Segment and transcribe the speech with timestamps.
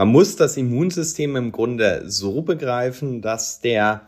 [0.00, 4.06] Man muss das Immunsystem im Grunde so begreifen, dass der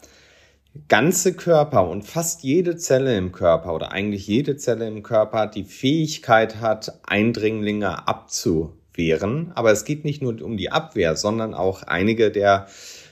[0.89, 5.65] ganze Körper und fast jede Zelle im Körper oder eigentlich jede Zelle im Körper die
[5.65, 9.53] Fähigkeit hat, Eindringlinge abzuwehren.
[9.55, 12.69] Aber es geht nicht nur um die Abwehr, sondern auch einige der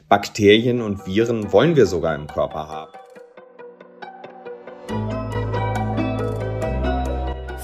[0.08, 2.92] Bakterien und Viren wollen wir sogar im Körper haben.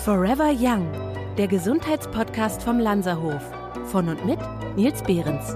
[0.04, 0.92] Forever Young,
[1.38, 3.65] der Gesundheitspodcast vom Lanzerhof.
[3.86, 4.38] Von und mit
[4.76, 5.54] Nils Behrens.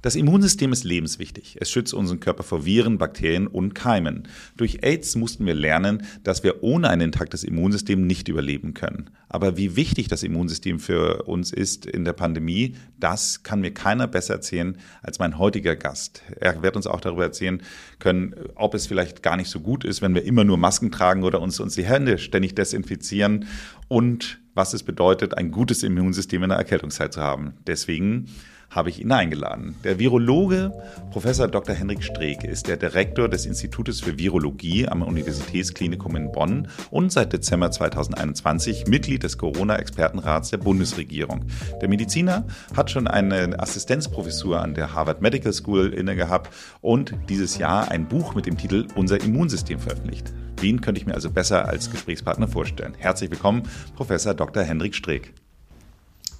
[0.00, 1.58] Das Immunsystem ist lebenswichtig.
[1.60, 4.28] Es schützt unseren Körper vor Viren, Bakterien und Keimen.
[4.56, 9.10] Durch AIDS mussten wir lernen, dass wir ohne ein intaktes Immunsystem nicht überleben können.
[9.28, 14.06] Aber wie wichtig das Immunsystem für uns ist in der Pandemie, das kann mir keiner
[14.06, 16.22] besser erzählen als mein heutiger Gast.
[16.38, 17.60] Er wird uns auch darüber erzählen
[17.98, 21.24] können, ob es vielleicht gar nicht so gut ist, wenn wir immer nur Masken tragen
[21.24, 23.46] oder uns, uns die Hände ständig desinfizieren
[23.88, 27.54] und was es bedeutet, ein gutes Immunsystem in der Erkältungszeit zu haben.
[27.66, 28.26] Deswegen
[28.70, 29.74] habe ich ihn eingeladen.
[29.82, 30.72] Der Virologe
[31.10, 31.74] Professor Dr.
[31.74, 37.32] Henrik Streeck ist der Direktor des Institutes für Virologie am Universitätsklinikum in Bonn und seit
[37.32, 41.46] Dezember 2021 Mitglied des Corona-Expertenrats der Bundesregierung.
[41.80, 42.46] Der Mediziner
[42.76, 48.06] hat schon eine Assistenzprofessur an der Harvard Medical School inne gehabt und dieses Jahr ein
[48.06, 50.32] Buch mit dem Titel Unser Immunsystem veröffentlicht.
[50.60, 52.94] Wen könnte ich mir also besser als Gesprächspartner vorstellen?
[52.98, 53.64] Herzlich willkommen,
[53.96, 54.62] Professor Dr.
[54.62, 55.32] Henrik Streeck.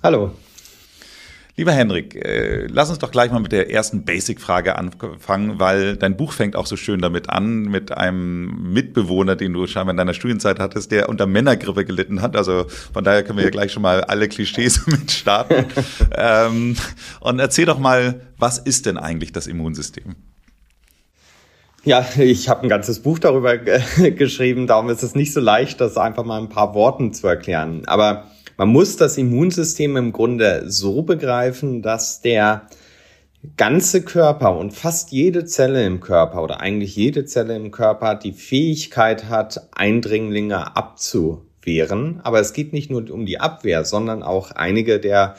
[0.03, 0.33] Hallo.
[1.61, 6.17] Lieber Henrik, äh, lass uns doch gleich mal mit der ersten Basic-Frage anfangen, weil dein
[6.17, 10.15] Buch fängt auch so schön damit an, mit einem Mitbewohner, den du scheinbar in deiner
[10.15, 12.35] Studienzeit hattest, der unter Männergrippe gelitten hat.
[12.35, 15.67] Also von daher können wir ja gleich schon mal alle Klischees mit starten.
[16.17, 16.77] ähm,
[17.21, 20.17] und erzähl doch mal, was ist denn eigentlich das Immunsystem?
[21.85, 23.59] Ja, ich habe ein ganzes Buch darüber
[23.99, 27.83] geschrieben, darum ist es nicht so leicht, das einfach mal ein paar Worten zu erklären.
[27.85, 32.69] Aber man muss das Immunsystem im Grunde so begreifen, dass der
[33.57, 38.35] ganze Körper und fast jede Zelle im Körper oder eigentlich jede Zelle im Körper die
[38.35, 42.21] Fähigkeit hat, Eindringlinge abzuwehren.
[42.23, 45.37] Aber es geht nicht nur um die Abwehr, sondern auch einige der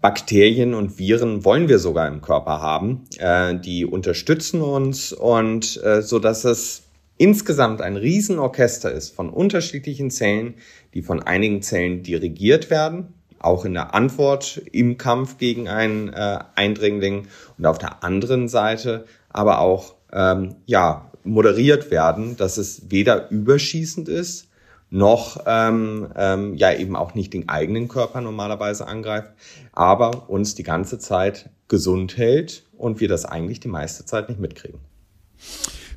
[0.00, 3.04] Bakterien und Viren wollen wir sogar im Körper haben.
[3.18, 6.84] Äh, die unterstützen uns und äh, so dass es
[7.22, 10.54] insgesamt ein Riesenorchester ist von unterschiedlichen Zellen,
[10.92, 16.40] die von einigen Zellen dirigiert werden, auch in der Antwort im Kampf gegen einen äh,
[16.56, 17.28] Eindringling
[17.58, 24.08] und auf der anderen Seite aber auch ähm, ja moderiert werden, dass es weder überschießend
[24.08, 24.48] ist
[24.90, 29.28] noch ähm, ähm, ja eben auch nicht den eigenen Körper normalerweise angreift,
[29.70, 34.40] aber uns die ganze Zeit gesund hält und wir das eigentlich die meiste Zeit nicht
[34.40, 34.80] mitkriegen.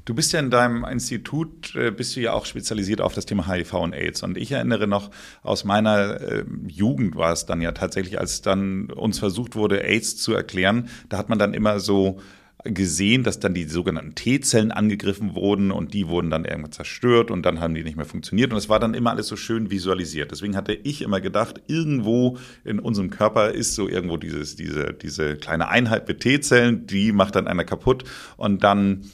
[0.05, 3.47] Du bist ja in deinem Institut, äh, bist du ja auch spezialisiert auf das Thema
[3.47, 4.21] HIV und AIDS.
[4.21, 5.09] Und ich erinnere noch,
[5.41, 10.15] aus meiner äh, Jugend war es dann ja tatsächlich, als dann uns versucht wurde, AIDS
[10.17, 12.19] zu erklären, da hat man dann immer so
[12.63, 17.43] gesehen, dass dann die sogenannten T-Zellen angegriffen wurden und die wurden dann irgendwann zerstört und
[17.43, 20.31] dann haben die nicht mehr funktioniert und es war dann immer alles so schön visualisiert.
[20.31, 25.35] Deswegen hatte ich immer gedacht, irgendwo in unserem Körper ist so irgendwo dieses, diese, diese
[25.35, 28.03] kleine Einheit mit T-Zellen, die macht dann einer kaputt
[28.37, 29.11] und dann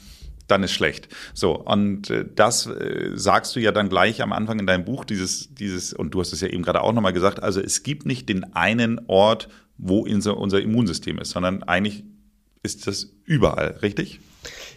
[0.48, 1.08] dann ist schlecht.
[1.34, 5.04] So, und äh, das äh, sagst du ja dann gleich am Anfang in deinem Buch,
[5.04, 8.06] dieses, dieses, und du hast es ja eben gerade auch nochmal gesagt, also es gibt
[8.06, 9.48] nicht den einen Ort,
[9.78, 12.04] wo unser, Immunsystem ist, sondern eigentlich
[12.62, 14.20] ist das überall, richtig?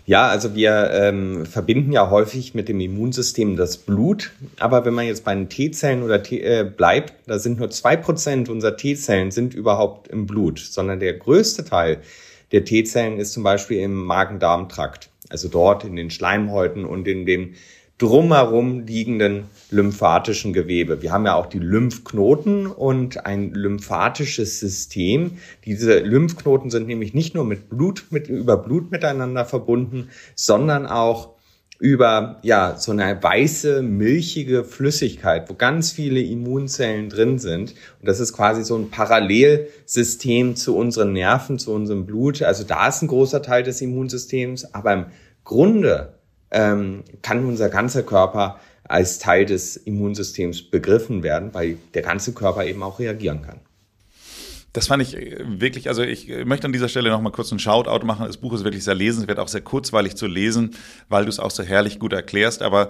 [0.08, 5.08] Ja, also wir ähm, verbinden ja häufig mit dem Immunsystem das Blut, aber wenn man
[5.08, 9.32] jetzt bei den T-Zellen oder T äh, bleibt, da sind nur zwei Prozent unserer T-Zellen
[9.32, 12.02] sind überhaupt im Blut, sondern der größte Teil
[12.52, 17.56] der T-Zellen ist zum Beispiel im Magen-Darm-Trakt also dort in den Schleimhäuten und in dem
[17.98, 21.02] drumherum liegenden lymphatischen Gewebe.
[21.02, 25.32] Wir haben ja auch die Lymphknoten und ein lymphatisches System.
[25.66, 31.36] Diese Lymphknoten sind nämlich nicht nur mit Blut, mit, über Blut miteinander verbunden, sondern auch
[31.80, 38.22] über ja so eine weiße milchige Flüssigkeit, wo ganz viele Immunzellen drin sind und das
[38.22, 42.42] ist quasi so ein Parallelsystem zu unseren Nerven, zu unserem Blut.
[42.42, 45.06] Also da ist ein großer Teil des Immunsystems, aber im
[45.46, 46.16] Grunde
[46.52, 52.66] ähm, kann unser ganzer Körper als Teil des Immunsystems begriffen werden, weil der ganze Körper
[52.66, 53.62] eben auch reagieren kann.
[54.74, 57.52] Das fand ich äh, wirklich, also ich äh, möchte an dieser Stelle noch mal kurz
[57.52, 58.28] einen Shoutout machen.
[58.28, 60.76] Das Buch ist wirklich sehr lesenswert, auch sehr kurzweilig zu lesen,
[61.08, 62.62] weil du es auch so herrlich gut erklärst.
[62.62, 62.90] Aber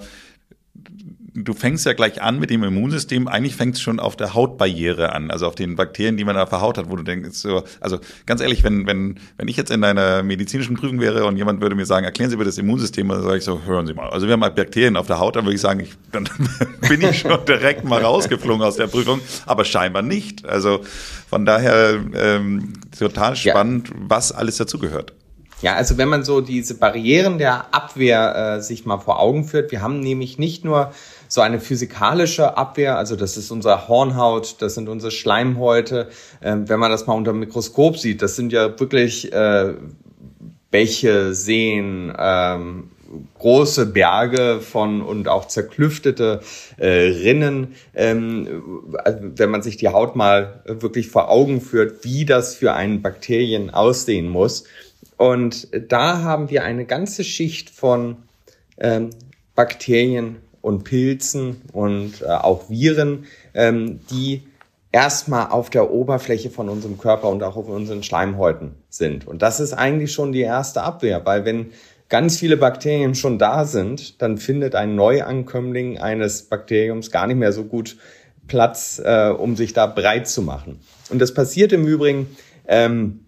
[1.36, 3.28] du fängst ja gleich an mit dem Immunsystem.
[3.28, 6.50] Eigentlich fängt es schon auf der Hautbarriere an, also auf den Bakterien, die man auf
[6.50, 9.70] der Haut hat, wo du denkst, so, also ganz ehrlich, wenn, wenn, wenn ich jetzt
[9.70, 13.08] in einer medizinischen Prüfung wäre und jemand würde mir sagen, erklären Sie mir das Immunsystem,
[13.10, 14.10] dann sage ich so, hören Sie mal.
[14.10, 16.30] Also wir haben halt Bakterien auf der Haut, dann würde ich sagen, ich, dann
[16.88, 20.46] bin ich schon direkt mal rausgeflogen aus der Prüfung, aber scheinbar nicht.
[20.46, 20.82] Also
[21.30, 23.96] von daher ähm, total spannend, ja.
[24.08, 25.14] was alles dazugehört.
[25.62, 29.72] Ja, also wenn man so diese Barrieren der Abwehr äh, sich mal vor Augen führt,
[29.72, 30.92] wir haben nämlich nicht nur
[31.28, 36.10] so eine physikalische Abwehr, also das ist unsere Hornhaut, das sind unsere Schleimhäute.
[36.42, 39.74] Ähm, wenn man das mal unter dem Mikroskop sieht, das sind ja wirklich äh,
[40.72, 42.92] Bäche, Seen, ähm,
[43.40, 46.42] große Berge von und auch zerklüftete
[46.78, 47.76] äh, Rinnen.
[47.94, 52.74] Ähm, also wenn man sich die Haut mal wirklich vor Augen führt, wie das für
[52.74, 54.66] einen Bakterien aussehen muss,
[55.18, 58.18] und da haben wir eine ganze Schicht von
[58.78, 59.10] ähm,
[59.56, 64.44] Bakterien und Pilzen und äh, auch Viren, ähm, die
[64.92, 69.28] erstmal auf der Oberfläche von unserem Körper und auch auf unseren Schleimhäuten sind.
[69.28, 71.72] Und das ist eigentlich schon die erste Abwehr, weil wenn
[72.10, 77.52] ganz viele Bakterien schon da sind, dann findet ein Neuankömmling eines Bakteriums gar nicht mehr
[77.52, 77.98] so gut
[78.48, 80.80] Platz, äh, um sich da breit zu machen.
[81.10, 82.36] Und das passiert im Übrigen
[82.68, 83.25] ähm,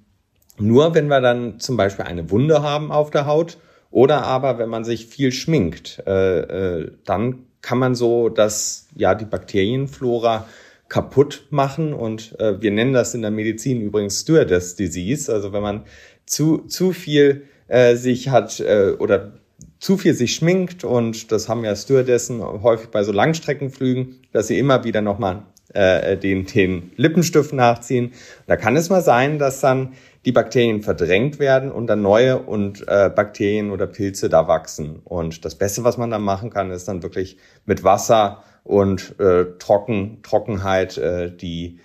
[0.60, 3.58] nur wenn wir dann zum Beispiel eine Wunde haben auf der Haut
[3.92, 9.16] oder aber wenn man sich viel schminkt, äh, äh, dann kann man so das, ja,
[9.16, 10.46] die Bakterienflora
[10.90, 15.32] kaputt machen und äh, wir nennen das in der Medizin übrigens Stewardess Disease.
[15.32, 15.84] Also wenn man
[16.26, 19.34] zu, zu viel äh, sich hat äh, oder
[19.80, 24.58] zu viel sich schminkt und das haben ja Stewardessen häufig bei so Langstreckenflügen, dass sie
[24.58, 25.44] immer wieder nochmal
[25.78, 28.14] äh, den, den Lippenstift nachziehen.
[28.48, 29.94] Da kann es mal sein, dass dann
[30.26, 35.00] die Bakterien verdrängt werden und dann neue und äh, Bakterien oder Pilze da wachsen.
[35.04, 39.46] Und das Beste, was man dann machen kann, ist dann wirklich mit Wasser und äh,
[39.60, 41.80] Trocken, Trockenheit äh, die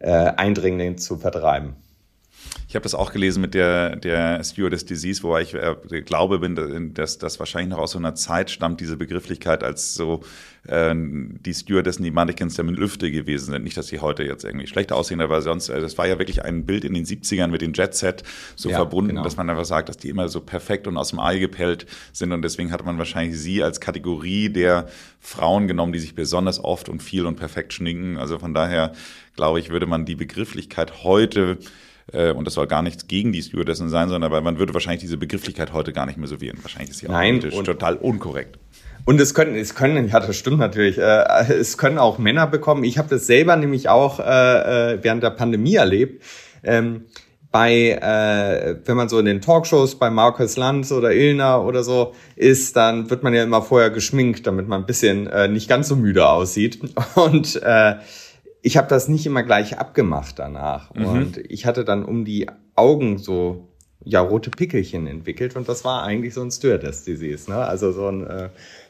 [0.00, 1.76] äh, Eindringlinge zu vertreiben.
[2.68, 6.92] Ich habe das auch gelesen mit der, der Stewardess Disease, wo ich äh, glaube bin,
[6.94, 10.22] dass das wahrscheinlich noch aus so einer Zeit stammt, diese Begrifflichkeit, als so
[10.66, 13.62] äh, die Stewardessen, die Mannequins der Lüfte gewesen sind.
[13.62, 16.44] Nicht, dass die heute jetzt irgendwie schlecht aussehen, aber sonst, äh, das war ja wirklich
[16.44, 18.24] ein Bild in den 70ern mit den Jet Set
[18.56, 19.22] so ja, verbunden, genau.
[19.22, 22.32] dass man einfach sagt, dass die immer so perfekt und aus dem Ei gepellt sind
[22.32, 24.88] und deswegen hat man wahrscheinlich sie als Kategorie der
[25.20, 28.16] Frauen genommen, die sich besonders oft und viel und perfekt schminken.
[28.16, 28.92] Also von daher
[29.36, 31.58] glaube ich, würde man die Begrifflichkeit heute
[32.12, 35.00] äh, und das soll gar nichts gegen die Stewardessen sein, sondern weil man würde wahrscheinlich
[35.00, 36.58] diese Begrifflichkeit heute gar nicht mehr so wählen.
[36.62, 38.58] Wahrscheinlich ist sie auch total unkorrekt.
[39.04, 40.98] Und es können, es können, ja, das stimmt natürlich.
[40.98, 42.82] Äh, es können auch Männer bekommen.
[42.82, 46.24] Ich habe das selber nämlich auch äh, äh, während der Pandemie erlebt.
[46.64, 47.04] Ähm,
[47.52, 52.12] bei, äh, wenn man so in den Talkshows bei Markus Lanz oder Ilna oder so
[52.34, 55.88] ist, dann wird man ja immer vorher geschminkt, damit man ein bisschen äh, nicht ganz
[55.88, 56.80] so müde aussieht.
[57.14, 57.94] Und äh,
[58.66, 60.92] ich habe das nicht immer gleich abgemacht danach.
[60.92, 61.06] Mhm.
[61.06, 63.68] Und ich hatte dann um die Augen so
[64.02, 67.58] ja rote Pickelchen entwickelt und das war eigentlich so ein Stewardess-Disease, ne?
[67.58, 68.48] Also so ein äh,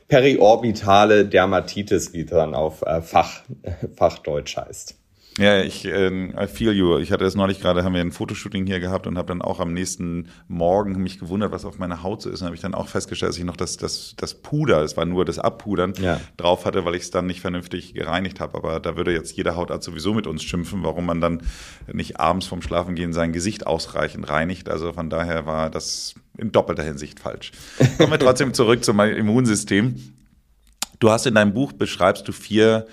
[0.08, 3.42] periorbitale Dermatitis, wie dann auf äh, Fach,
[3.96, 4.96] Fachdeutsch heißt.
[5.38, 6.96] Ja, ich äh, I feel you.
[6.98, 9.60] Ich hatte das neulich gerade, haben wir ein Fotoshooting hier gehabt und habe dann auch
[9.60, 12.40] am nächsten Morgen mich gewundert, was auf meiner Haut so ist.
[12.40, 15.04] Und habe ich dann auch festgestellt, dass ich noch das, das, das Puder, es war
[15.04, 16.20] nur das Abpudern, ja.
[16.38, 18.56] drauf hatte, weil ich es dann nicht vernünftig gereinigt habe.
[18.56, 21.42] Aber da würde jetzt jeder Hautarzt sowieso mit uns schimpfen, warum man dann
[21.92, 24.70] nicht abends vorm Schlafengehen sein Gesicht ausreichend reinigt.
[24.70, 27.52] Also von daher war das in doppelter Hinsicht falsch.
[27.98, 29.96] Kommen wir trotzdem zurück zum Immunsystem.
[30.98, 32.86] Du hast in deinem Buch beschreibst du vier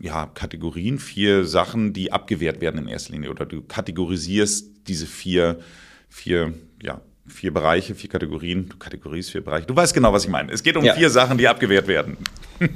[0.00, 3.30] ja, Kategorien, vier Sachen, die abgewehrt werden in erster Linie.
[3.30, 5.58] Oder du kategorisierst diese vier,
[6.08, 8.68] vier, ja, vier Bereiche, vier Kategorien.
[8.68, 9.66] Du kategorisierst vier Bereiche.
[9.66, 10.52] Du weißt genau, was ich meine.
[10.52, 10.94] Es geht um ja.
[10.94, 12.16] vier Sachen, die abgewehrt werden.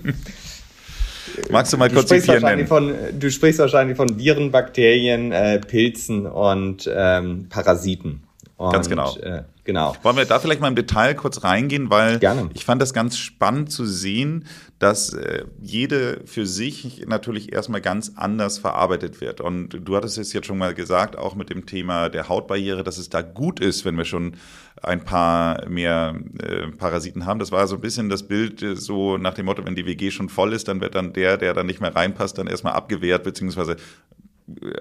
[1.51, 2.67] Magst du mal du kurz die vier nennen?
[2.67, 8.23] Von, du sprichst wahrscheinlich von Viren, Bakterien, äh, Pilzen und ähm, Parasiten.
[8.57, 9.17] Und, Ganz genau.
[9.19, 9.95] Äh, genau.
[10.03, 12.51] Wollen wir da vielleicht mal im Detail kurz reingehen, weil Gerne.
[12.55, 14.47] ich fand das ganz spannend zu sehen,
[14.81, 19.41] dass äh, jede für sich natürlich erstmal ganz anders verarbeitet wird.
[19.41, 22.99] Und du hattest es jetzt schon mal gesagt, auch mit dem Thema der Hautbarriere, dass
[22.99, 24.35] es da gut ist, wenn wir schon
[24.83, 27.39] ein paar mehr äh, Parasiten haben.
[27.39, 30.11] Das war so ein bisschen das Bild äh, so nach dem Motto, wenn die WG
[30.11, 33.23] schon voll ist, dann wird dann der, der dann nicht mehr reinpasst, dann erstmal abgewehrt,
[33.23, 33.77] beziehungsweise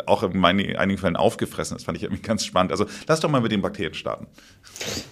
[0.06, 1.76] auch in einigen Fällen aufgefressen.
[1.76, 2.72] Das fand ich irgendwie ganz spannend.
[2.72, 4.28] Also lass doch mal mit den Bakterien starten.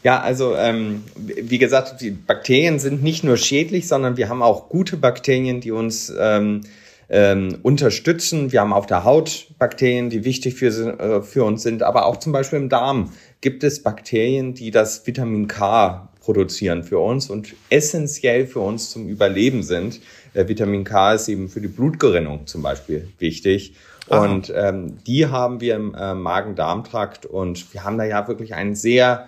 [0.04, 4.70] Ja, also ähm, wie gesagt, die Bakterien sind nicht nur schädlich, sondern wir haben auch
[4.70, 6.62] gute Bakterien, die uns ähm,
[7.10, 8.52] ähm, unterstützen.
[8.52, 12.18] Wir haben auf der Haut Bakterien, die wichtig für, äh, für uns sind, aber auch
[12.18, 13.12] zum Beispiel im Darm
[13.42, 19.08] gibt es Bakterien, die das Vitamin K produzieren für uns und essentiell für uns zum
[19.08, 20.02] Überleben sind.
[20.34, 23.76] Äh, Vitamin K ist eben für die Blutgerinnung zum Beispiel wichtig.
[24.08, 28.76] Und ähm, die haben wir im äh, Magen-Darm-Trakt und wir haben da ja wirklich ein
[28.76, 29.28] sehr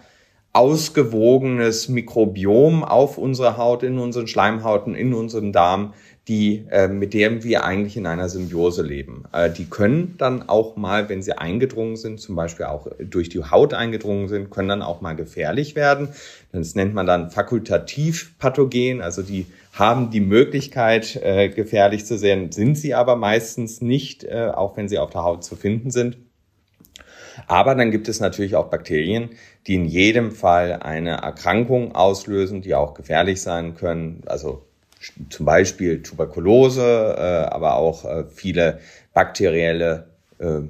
[0.53, 5.93] ausgewogenes Mikrobiom auf unserer Haut, in unseren Schleimhauten, in unserem Darm,
[6.27, 9.23] die, äh, mit dem wir eigentlich in einer Symbiose leben.
[9.31, 13.43] Äh, die können dann auch mal, wenn sie eingedrungen sind, zum Beispiel auch durch die
[13.43, 16.09] Haut eingedrungen sind, können dann auch mal gefährlich werden.
[16.51, 19.47] Das nennt man dann fakultativ pathogen, also die
[19.79, 24.89] haben die Möglichkeit, äh, gefährlich zu sein, sind sie aber meistens nicht, äh, auch wenn
[24.89, 26.17] sie auf der Haut zu finden sind.
[27.47, 29.29] Aber dann gibt es natürlich auch Bakterien,
[29.65, 34.21] die in jedem Fall eine Erkrankung auslösen, die auch gefährlich sein können.
[34.25, 34.65] Also
[35.29, 37.21] zum Beispiel Tuberkulose, äh,
[37.53, 38.79] aber auch äh, viele
[39.13, 40.09] bakterielle
[40.39, 40.61] äh,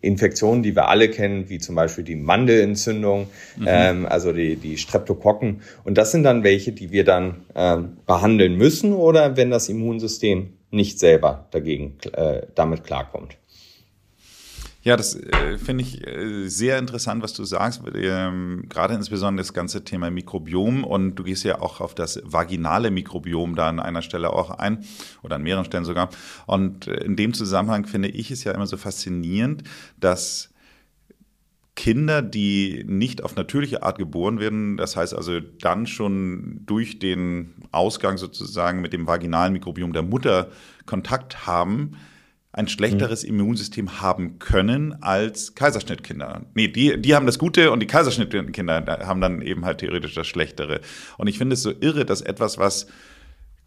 [0.00, 3.66] Infektionen, die wir alle kennen, wie zum Beispiel die Mandelentzündung, mhm.
[3.66, 5.62] ähm, also die, die Streptokokken.
[5.84, 10.52] Und das sind dann welche, die wir dann äh, behandeln müssen oder wenn das Immunsystem
[10.70, 13.36] nicht selber dagegen äh, damit klarkommt.
[14.82, 17.82] Ja, das äh, finde ich äh, sehr interessant, was du sagst.
[17.94, 20.84] Ähm, gerade insbesondere das ganze Thema Mikrobiom.
[20.84, 24.84] Und du gehst ja auch auf das vaginale Mikrobiom da an einer Stelle auch ein
[25.22, 26.10] oder an mehreren Stellen sogar.
[26.46, 29.64] Und äh, in dem Zusammenhang finde ich es ja immer so faszinierend,
[29.98, 30.50] dass
[31.74, 37.54] Kinder, die nicht auf natürliche Art geboren werden, das heißt also dann schon durch den
[37.70, 40.50] Ausgang sozusagen mit dem vaginalen Mikrobiom der Mutter
[40.86, 41.96] Kontakt haben,
[42.58, 43.40] ein schlechteres mhm.
[43.40, 46.42] Immunsystem haben können als Kaiserschnittkinder.
[46.54, 50.26] Nee, die, die haben das Gute und die Kaiserschnittkinder haben dann eben halt theoretisch das
[50.26, 50.80] Schlechtere.
[51.16, 52.88] Und ich finde es so irre, dass etwas, was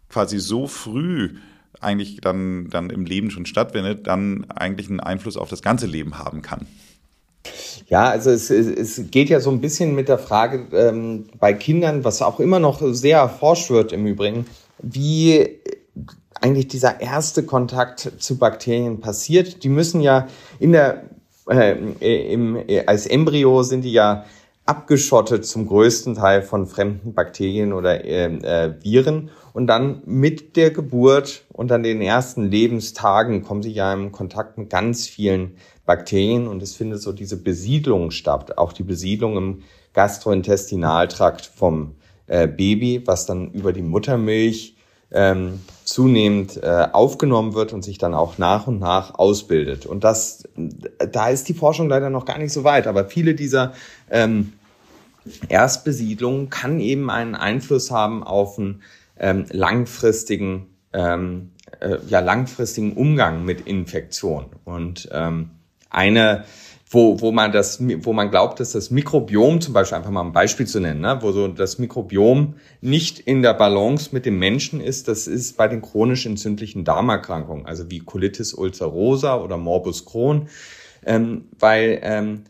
[0.10, 1.36] quasi so früh
[1.79, 6.19] eigentlich dann, dann im Leben schon stattfindet, dann eigentlich einen Einfluss auf das ganze Leben
[6.19, 6.67] haben kann.
[7.88, 12.03] Ja, also es, es geht ja so ein bisschen mit der Frage ähm, bei Kindern,
[12.03, 14.45] was auch immer noch sehr erforscht wird im Übrigen,
[14.79, 15.62] wie
[16.41, 19.63] eigentlich dieser erste Kontakt zu Bakterien passiert.
[19.63, 20.27] Die müssen ja
[20.60, 21.03] in der,
[21.50, 24.25] äh, im, äh, als Embryo sind die ja
[24.65, 29.29] abgeschottet zum größten Teil von fremden Bakterien oder äh, äh, Viren.
[29.53, 34.57] Und dann mit der Geburt und an den ersten Lebenstagen kommen sie ja im Kontakt
[34.57, 35.55] mit ganz vielen
[35.86, 41.95] Bakterien und es findet so diese Besiedlung statt, auch die Besiedlung im Gastrointestinaltrakt vom
[42.27, 44.77] äh, Baby, was dann über die Muttermilch
[45.12, 45.60] ähm,
[45.91, 49.86] zunehmend äh, aufgenommen wird und sich dann auch nach und nach ausbildet.
[49.86, 53.74] Und das, da ist die Forschung leider noch gar nicht so weit, aber viele dieser
[54.10, 54.53] ähm,
[55.50, 58.83] Erstbesiedlungen kann eben einen Einfluss haben auf einen
[59.19, 64.45] ähm, langfristigen, ähm, äh, ja, langfristigen Umgang mit Infektion.
[64.63, 65.50] Und ähm,
[65.89, 66.45] eine
[66.93, 70.33] wo, wo man das, wo man glaubt, dass das Mikrobiom, zum Beispiel einfach mal ein
[70.33, 74.81] Beispiel zu nennen, ne, wo so das Mikrobiom nicht in der Balance mit dem Menschen
[74.81, 80.50] ist, das ist bei den chronisch entzündlichen Darmerkrankungen, also wie Colitis ulcerosa oder Morbus Crohn,
[81.05, 82.43] ähm, weil ähm,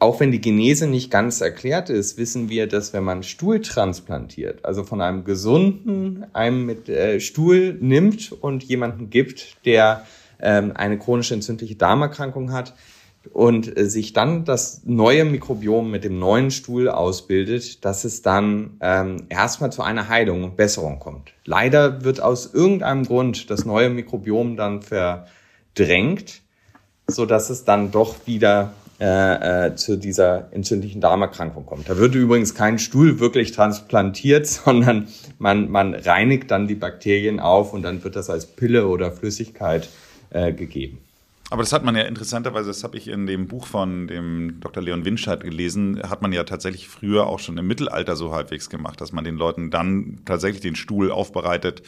[0.00, 4.64] auch wenn die Genese nicht ganz erklärt ist, wissen wir, dass wenn man Stuhl transplantiert,
[4.64, 10.04] also von einem gesunden, einem mit äh, Stuhl nimmt und jemanden gibt, der
[10.40, 12.74] ähm, eine chronisch entzündliche Darmerkrankung hat,
[13.32, 18.76] und äh, sich dann das neue Mikrobiom mit dem neuen Stuhl ausbildet, dass es dann
[18.80, 21.32] ähm, erstmal zu einer Heilung und Besserung kommt.
[21.44, 26.42] Leider wird aus irgendeinem Grund das neue Mikrobiom dann verdrängt,
[27.06, 31.86] so dass es dann doch wieder äh, äh, zu dieser entzündlichen Darmerkrankung kommt.
[31.86, 37.74] Da wird übrigens kein Stuhl wirklich transplantiert, sondern man, man reinigt dann die Bakterien auf
[37.74, 39.90] und dann wird das als Pille oder Flüssigkeit
[40.30, 41.05] äh, gegeben.
[41.50, 44.82] Aber das hat man ja interessanterweise, das habe ich in dem Buch von dem Dr.
[44.82, 49.00] Leon Winscheid gelesen, hat man ja tatsächlich früher auch schon im Mittelalter so halbwegs gemacht,
[49.00, 51.82] dass man den Leuten dann tatsächlich den Stuhl aufbereitet,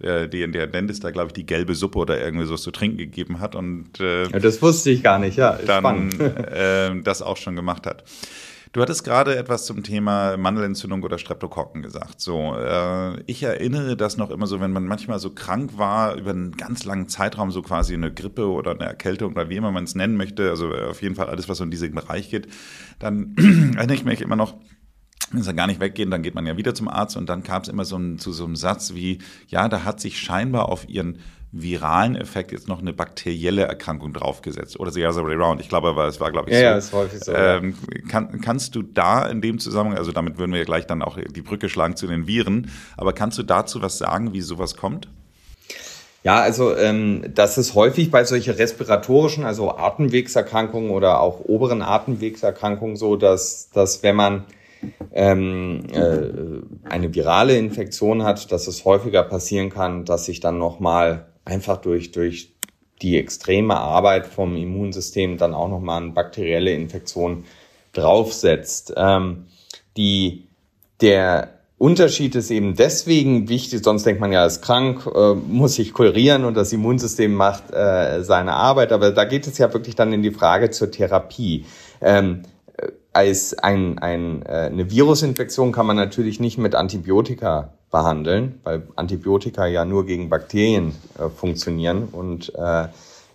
[0.00, 2.96] äh, den der Dentist da, glaube ich, die gelbe Suppe oder irgendwie sowas zu trinken
[2.96, 3.54] gegeben hat.
[3.54, 5.58] Und äh, ja, das wusste ich gar nicht, ja.
[5.66, 8.04] Dann äh, das auch schon gemacht hat.
[8.72, 12.22] Du hattest gerade etwas zum Thema Mandelentzündung oder Streptokokken gesagt.
[12.22, 16.30] So, äh, ich erinnere das noch immer so, wenn man manchmal so krank war über
[16.30, 19.84] einen ganz langen Zeitraum, so quasi eine Grippe oder eine Erkältung oder wie immer man
[19.84, 22.48] es nennen möchte, also auf jeden Fall alles, was so in diesen Bereich geht,
[22.98, 23.34] dann
[23.76, 24.56] erinnere ich mich immer noch,
[25.32, 27.60] wenn sie gar nicht weggehen, dann geht man ja wieder zum Arzt und dann kam
[27.60, 30.88] es immer so ein, zu so einem Satz wie, ja, da hat sich scheinbar auf
[30.88, 31.18] ihren
[31.52, 34.80] viralen Effekt jetzt noch eine bakterielle Erkrankung draufgesetzt.
[34.80, 35.60] Oder the other way around.
[35.60, 36.64] Ich glaube aber, es war, glaube ich, ja, so.
[36.64, 37.32] Ja, ist häufig so.
[37.32, 37.74] Ähm,
[38.08, 41.18] kann, kannst du da in dem Zusammenhang, also damit würden wir ja gleich dann auch
[41.18, 45.08] die Brücke schlagen zu den Viren, aber kannst du dazu was sagen, wie sowas kommt?
[46.24, 52.96] Ja, also ähm, das ist häufig bei solchen respiratorischen, also Atemwegserkrankungen oder auch oberen Atemwegserkrankungen
[52.96, 54.44] so, dass, dass wenn man
[55.12, 61.26] ähm, äh, eine virale Infektion hat, dass es häufiger passieren kann, dass sich dann nochmal
[61.44, 62.52] einfach durch, durch
[63.02, 67.44] die extreme Arbeit vom Immunsystem dann auch nochmal eine bakterielle Infektion
[67.92, 68.94] draufsetzt.
[68.96, 69.46] Ähm,
[69.96, 70.48] die,
[71.00, 75.92] der Unterschied ist eben deswegen wichtig, sonst denkt man ja, ist krank, äh, muss sich
[75.92, 78.92] kurieren und das Immunsystem macht äh, seine Arbeit.
[78.92, 81.66] Aber da geht es ja wirklich dann in die Frage zur Therapie.
[82.00, 82.42] Ähm,
[82.76, 88.88] äh, als ein, ein, äh, eine Virusinfektion kann man natürlich nicht mit Antibiotika behandeln, weil
[88.96, 92.08] Antibiotika ja nur gegen Bakterien äh, funktionieren.
[92.10, 92.88] Und äh,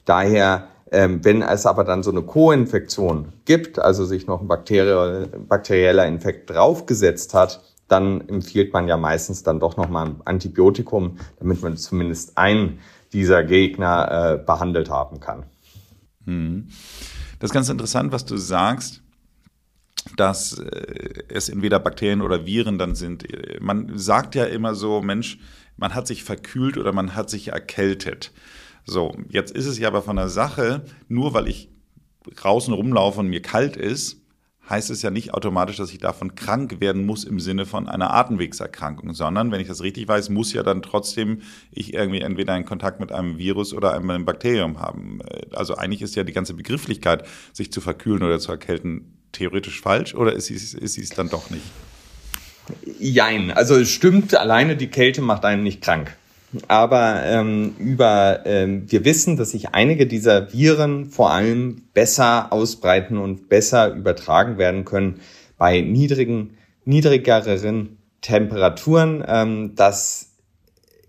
[0.03, 5.27] daher, ähm, wenn es aber dann so eine Co-Infektion gibt, also sich noch ein bakteriell,
[5.47, 11.61] bakterieller Infekt draufgesetzt hat, dann empfiehlt man ja meistens dann doch nochmal ein Antibiotikum, damit
[11.61, 12.79] man zumindest einen
[13.13, 15.43] dieser Gegner äh, behandelt haben kann.
[16.25, 16.67] Hm.
[17.39, 19.03] Das ist ganz interessant, was du sagst,
[20.19, 23.25] dass äh, es entweder Bakterien oder Viren dann sind.
[23.61, 25.39] Man sagt ja immer so, Mensch,
[25.77, 28.33] man hat sich verkühlt oder man hat sich erkältet.
[28.85, 31.69] So, jetzt ist es ja aber von der Sache, nur weil ich
[32.35, 34.21] draußen rumlaufe und mir kalt ist,
[34.69, 38.13] heißt es ja nicht automatisch, dass ich davon krank werden muss im Sinne von einer
[38.13, 42.65] Atemwegserkrankung, sondern wenn ich das richtig weiß, muss ja dann trotzdem ich irgendwie entweder einen
[42.65, 45.19] Kontakt mit einem Virus oder einem Bakterium haben.
[45.53, 50.15] Also eigentlich ist ja die ganze Begrifflichkeit, sich zu verkühlen oder zu erkälten, theoretisch falsch
[50.15, 51.65] oder ist sie, ist es dann doch nicht?
[52.99, 56.15] Jein, also es stimmt, alleine die Kälte macht einen nicht krank.
[56.67, 63.17] Aber ähm, über ähm, wir wissen, dass sich einige dieser Viren vor allem besser ausbreiten
[63.17, 65.19] und besser übertragen werden können
[65.57, 69.23] bei niedrigen, niedrigeren Temperaturen.
[69.27, 70.31] Ähm, das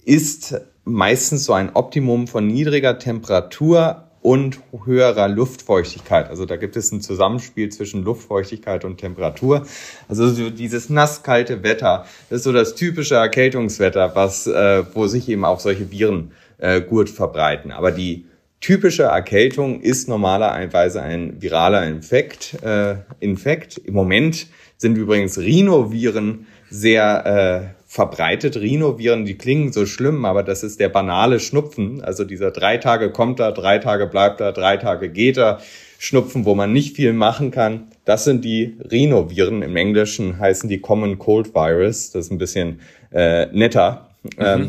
[0.05, 6.29] ist meistens so ein Optimum von niedriger Temperatur und höherer Luftfeuchtigkeit.
[6.29, 9.67] Also da gibt es ein Zusammenspiel zwischen Luftfeuchtigkeit und Temperatur.
[10.09, 15.45] Also so dieses nasskalte Wetter, ist so das typische Erkältungswetter, was, äh, wo sich eben
[15.45, 17.71] auch solche Viren äh, gut verbreiten.
[17.71, 18.27] Aber die
[18.61, 22.63] typische Erkältung ist normalerweise ein viraler Infekt.
[22.63, 23.79] Äh, Infekt.
[23.79, 28.57] Im Moment sind übrigens Rhinoviren sehr äh, verbreitet.
[28.57, 32.01] Rhinoviren, die klingen so schlimm, aber das ist der banale Schnupfen.
[32.01, 35.59] Also dieser drei Tage kommt er, drei Tage bleibt er, drei Tage geht er.
[35.99, 37.89] Schnupfen, wo man nicht viel machen kann.
[38.05, 39.63] Das sind die Rhinoviren.
[39.63, 42.13] Im Englischen heißen die Common Cold Virus.
[42.13, 42.79] Das ist ein bisschen
[43.11, 44.07] äh, netter.
[44.23, 44.31] Mhm.
[44.39, 44.69] Ähm,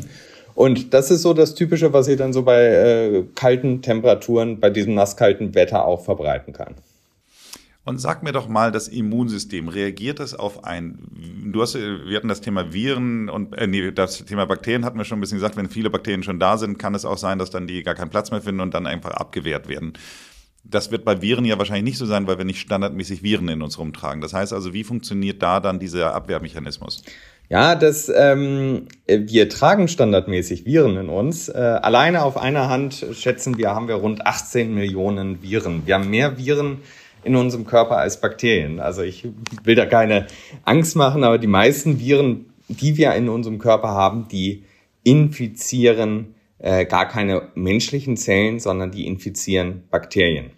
[0.56, 4.72] und das ist so das Typische, was sie dann so bei äh, kalten Temperaturen, bei
[4.72, 6.74] diesem nasskalten Wetter auch verbreiten kann.
[7.90, 11.00] Und sag mir doch mal, das Immunsystem, reagiert es auf ein,
[11.52, 15.06] du hast, wir hatten das Thema Viren und, äh, nee, das Thema Bakterien hatten wir
[15.06, 17.50] schon ein bisschen gesagt, wenn viele Bakterien schon da sind, kann es auch sein, dass
[17.50, 19.94] dann die gar keinen Platz mehr finden und dann einfach abgewehrt werden.
[20.64, 23.64] Das wird bei Viren ja wahrscheinlich nicht so sein, weil wir nicht standardmäßig Viren in
[23.64, 24.22] uns rumtragen.
[24.22, 27.02] Das heißt also, wie funktioniert da dann dieser Abwehrmechanismus?
[27.50, 31.50] Ja, das, ähm, wir tragen standardmäßig Viren in uns.
[31.50, 35.88] Äh, alleine auf einer Hand schätzen wir, haben wir rund 18 Millionen Viren.
[35.88, 36.78] Wir haben mehr Viren
[37.24, 38.80] in unserem Körper als Bakterien.
[38.80, 39.28] Also ich
[39.64, 40.28] will da keine
[40.66, 44.64] Angst machen, aber die meisten Viren, die wir in unserem Körper haben, die
[45.04, 50.52] infizieren äh, gar keine menschlichen Zellen, sondern die infizieren Bakterien.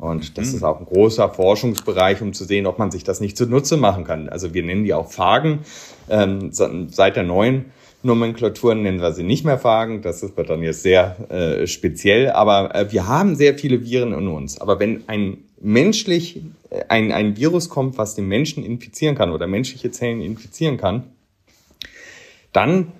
[0.00, 0.56] Und das mhm.
[0.56, 4.04] ist auch ein großer Forschungsbereich, um zu sehen, ob man sich das nicht zunutze machen
[4.04, 4.30] kann.
[4.30, 5.60] Also wir nennen die auch Phagen.
[6.08, 7.66] Ähm, seit der neuen
[8.02, 10.00] Nomenklatur nennen wir sie nicht mehr Phagen.
[10.00, 12.30] Das wird dann jetzt sehr äh, speziell.
[12.30, 14.58] Aber äh, wir haben sehr viele Viren in uns.
[14.58, 19.46] Aber wenn ein menschlich äh, ein, ein Virus kommt, was den Menschen infizieren kann oder
[19.46, 21.04] menschliche Zellen infizieren kann,
[22.52, 22.92] dann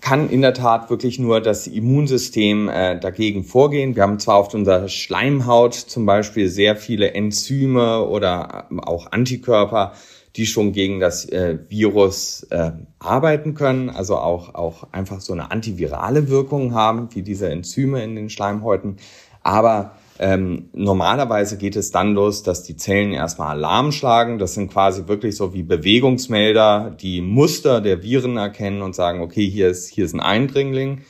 [0.00, 3.96] kann in der Tat wirklich nur das Immunsystem äh, dagegen vorgehen.
[3.96, 9.94] Wir haben zwar auf unserer Schleimhaut zum Beispiel sehr viele Enzyme oder äh, auch Antikörper,
[10.36, 15.50] die schon gegen das äh, Virus äh, arbeiten können, also auch, auch einfach so eine
[15.50, 18.96] antivirale Wirkung haben, wie diese Enzyme in den Schleimhäuten.
[19.42, 24.38] Aber ähm, normalerweise geht es dann los, dass die Zellen erstmal Alarm schlagen.
[24.38, 29.48] Das sind quasi wirklich so wie Bewegungsmelder, die Muster der Viren erkennen und sagen, okay,
[29.48, 31.02] hier ist, hier ist ein Eindringling.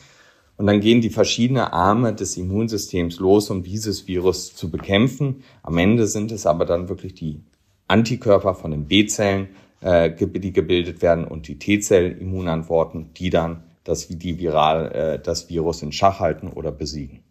[0.57, 5.43] Und dann gehen die verschiedenen Arme des Immunsystems los, um dieses Virus zu bekämpfen.
[5.63, 7.43] Am Ende sind es aber dann wirklich die
[7.89, 9.49] Antikörper von den B-Zellen,
[9.81, 15.83] äh, die gebildet werden und die T-Zell-Immunantworten, die dann das, die viral, äh, das Virus
[15.83, 17.24] in Schach halten oder besiegen.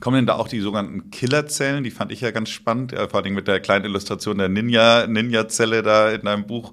[0.00, 1.84] Kommen denn da auch die sogenannten Killerzellen?
[1.84, 5.82] Die fand ich ja ganz spannend, vor allem mit der kleinen Illustration der Ninja, Ninja-Zelle
[5.82, 6.72] da in deinem Buch.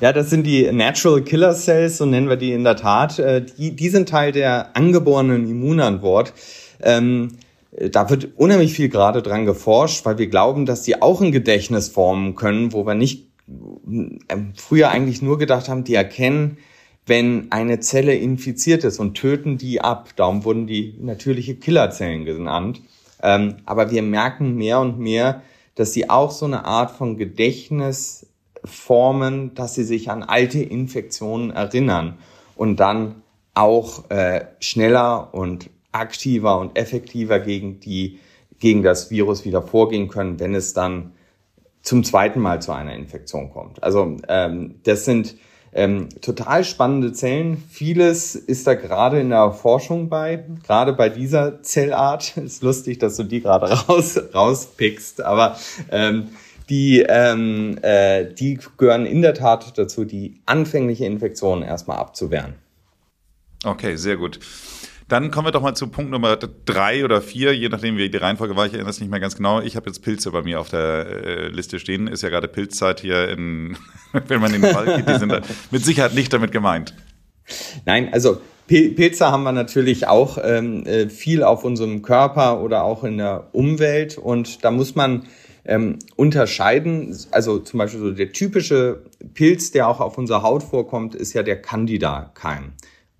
[0.00, 3.18] Ja, das sind die Natural Killer Cells, so nennen wir die in der Tat.
[3.18, 6.32] Äh, die, die sind Teil der angeborenen Immunantwort.
[6.82, 7.32] Ähm,
[7.72, 11.88] da wird unheimlich viel gerade dran geforscht, weil wir glauben, dass die auch ein Gedächtnis
[11.88, 13.28] formen können, wo wir nicht
[14.28, 16.58] äh, früher eigentlich nur gedacht haben, die erkennen,
[17.06, 20.10] wenn eine Zelle infiziert ist und töten die ab.
[20.16, 22.80] Darum wurden die natürliche Killerzellen genannt.
[23.22, 25.42] Ähm, aber wir merken mehr und mehr,
[25.74, 28.26] dass sie auch so eine Art von Gedächtnis
[28.64, 32.18] formen, dass sie sich an alte Infektionen erinnern
[32.54, 33.22] und dann
[33.54, 38.18] auch äh, schneller und aktiver und effektiver gegen die
[38.58, 41.12] gegen das Virus wieder vorgehen können, wenn es dann
[41.82, 43.82] zum zweiten Mal zu einer Infektion kommt.
[43.82, 45.34] Also ähm, das sind
[45.72, 47.56] ähm, total spannende Zellen.
[47.70, 52.36] Vieles ist da gerade in der Forschung bei, gerade bei dieser Zellart.
[52.42, 55.56] Ist lustig, dass du die gerade raus, rauspickst, aber
[55.90, 56.28] ähm,
[56.68, 62.54] die, ähm, äh, die gehören in der Tat dazu, die anfängliche Infektion erstmal abzuwehren.
[63.64, 64.40] Okay, sehr gut.
[65.12, 68.16] Dann kommen wir doch mal zu Punkt Nummer drei oder vier, je nachdem, wie die
[68.16, 68.64] Reihenfolge war.
[68.64, 69.60] Ich erinnere es nicht mehr ganz genau.
[69.60, 72.06] Ich habe jetzt Pilze bei mir auf der äh, Liste stehen.
[72.06, 73.76] Ist ja gerade Pilzzeit hier, in,
[74.28, 75.06] wenn man in den Wald geht.
[75.06, 75.30] Die sind
[75.70, 76.94] mit Sicherheit nicht damit gemeint.
[77.84, 83.04] Nein, also Pilze haben wir natürlich auch ähm, äh, viel auf unserem Körper oder auch
[83.04, 84.16] in der Umwelt.
[84.16, 85.24] Und da muss man
[85.66, 87.14] ähm, unterscheiden.
[87.32, 89.02] Also zum Beispiel so der typische
[89.34, 92.72] Pilz, der auch auf unserer Haut vorkommt, ist ja der Candida-Keim.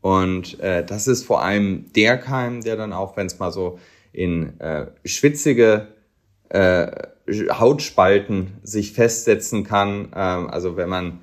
[0.03, 3.79] Und äh, das ist vor allem der Keim, der dann auch, wenn es mal so
[4.13, 5.87] in äh, schwitzige
[6.51, 6.89] äh,
[7.51, 10.13] Hautspalten sich festsetzen kann.
[10.15, 11.21] Ähm, also wenn man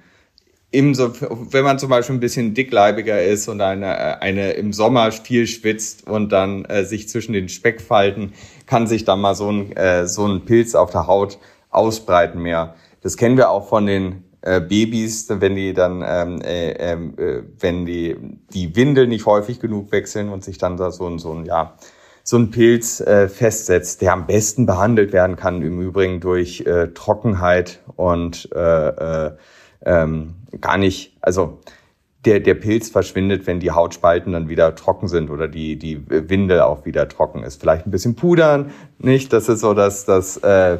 [0.71, 5.11] im wenn man zum Beispiel ein bisschen dickleibiger ist und eine, äh, eine im Sommer
[5.11, 8.33] viel schwitzt und dann äh, sich zwischen den Speckfalten
[8.65, 11.37] kann sich dann mal so ein, äh, so ein Pilz auf der Haut
[11.69, 12.75] ausbreiten mehr.
[13.01, 17.43] Das kennen wir auch von den äh, Babys, wenn die dann, ähm, äh, ähm, äh,
[17.59, 18.15] wenn die
[18.53, 21.75] die Windel nicht häufig genug wechseln und sich dann da so ein, so ein, ja,
[22.23, 26.87] so ein Pilz äh, festsetzt, der am besten behandelt werden kann, im Übrigen durch äh,
[26.93, 28.87] Trockenheit und äh,
[29.27, 29.31] äh,
[29.85, 31.59] ähm, gar nicht, also
[32.25, 36.61] der, der Pilz verschwindet, wenn die Hautspalten dann wieder trocken sind oder die, die Windel
[36.61, 37.61] auch wieder trocken ist.
[37.61, 39.31] Vielleicht ein bisschen pudern, nicht?
[39.31, 40.77] Das ist so das, das äh,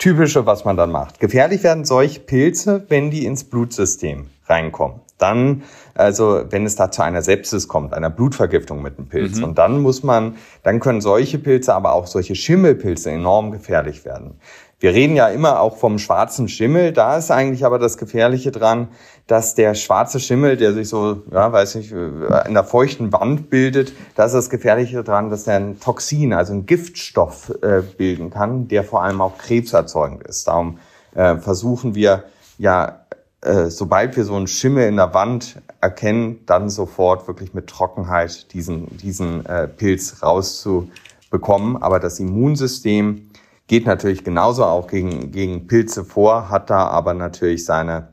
[0.00, 1.20] Typische, was man dann macht.
[1.20, 5.00] Gefährlich werden solche Pilze, wenn die ins Blutsystem reinkommen.
[5.18, 5.62] Dann,
[6.00, 9.38] also wenn es da zu einer Sepsis kommt, einer Blutvergiftung mit dem Pilz.
[9.38, 9.44] Mhm.
[9.44, 14.40] Und dann muss man, dann können solche Pilze, aber auch solche Schimmelpilze enorm gefährlich werden.
[14.80, 16.92] Wir reden ja immer auch vom schwarzen Schimmel.
[16.92, 18.88] Da ist eigentlich aber das Gefährliche dran,
[19.26, 23.92] dass der schwarze Schimmel, der sich so, ja, weiß nicht, in der feuchten Wand bildet,
[24.16, 28.68] da ist das Gefährliche dran, dass der ein Toxin, also ein Giftstoff äh, bilden kann,
[28.68, 30.48] der vor allem auch krebserzeugend ist.
[30.48, 30.78] Darum
[31.14, 32.24] äh, versuchen wir
[32.56, 33.00] ja,
[33.42, 38.96] sobald wir so einen Schimmel in der Wand erkennen, dann sofort wirklich mit Trockenheit diesen,
[38.98, 41.82] diesen äh, Pilz rauszubekommen.
[41.82, 43.30] Aber das Immunsystem
[43.66, 48.08] geht natürlich genauso auch gegen, gegen Pilze vor, hat da aber natürlich seine,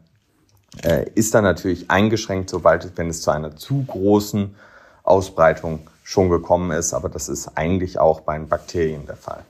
[0.83, 4.55] äh, ist da natürlich eingeschränkt, sobald es, wenn es zu einer zu großen
[5.03, 6.93] Ausbreitung schon gekommen ist.
[6.93, 9.43] Aber das ist eigentlich auch bei den Bakterien der Fall.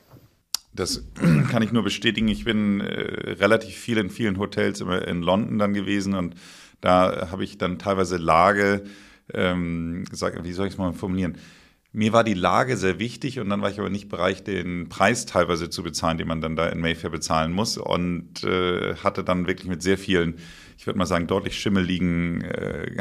[0.80, 1.04] Das
[1.50, 2.28] kann ich nur bestätigen.
[2.28, 6.36] Ich bin äh, relativ viel in vielen Hotels in London dann gewesen und
[6.82, 8.84] da habe ich dann teilweise Lage,
[9.34, 11.38] ähm, gesagt, wie soll ich es mal formulieren?
[11.92, 15.26] Mir war die Lage sehr wichtig und dann war ich aber nicht bereit, den Preis
[15.26, 19.48] teilweise zu bezahlen, den man dann da in Mayfair bezahlen muss und äh, hatte dann
[19.48, 20.36] wirklich mit sehr vielen
[20.78, 22.96] ich würde mal sagen, deutlich schimmeligen äh,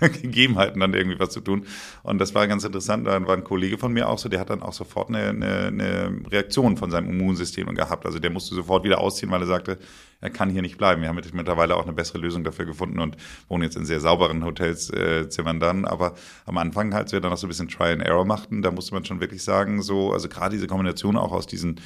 [0.22, 1.66] Gegebenheiten dann irgendwie was zu tun.
[2.04, 3.06] Und das war ganz interessant.
[3.06, 5.66] Da war ein Kollege von mir auch so, der hat dann auch sofort eine, eine,
[5.66, 8.06] eine Reaktion von seinem Immunsystem gehabt.
[8.06, 9.78] Also der musste sofort wieder ausziehen, weil er sagte,
[10.20, 11.02] er kann hier nicht bleiben.
[11.02, 13.16] Wir haben mittlerweile auch eine bessere Lösung dafür gefunden und
[13.48, 15.84] wohnen jetzt in sehr sauberen Hotelszimmern äh, dann.
[15.86, 16.14] Aber
[16.46, 18.94] am Anfang, als wir dann noch so ein bisschen Try and Error machten, da musste
[18.94, 21.80] man schon wirklich sagen, so, also gerade diese Kombination auch aus diesen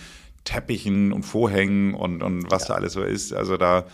[0.45, 2.69] Teppichen und Vorhängen und, und was ja.
[2.69, 3.87] da alles so ist, also da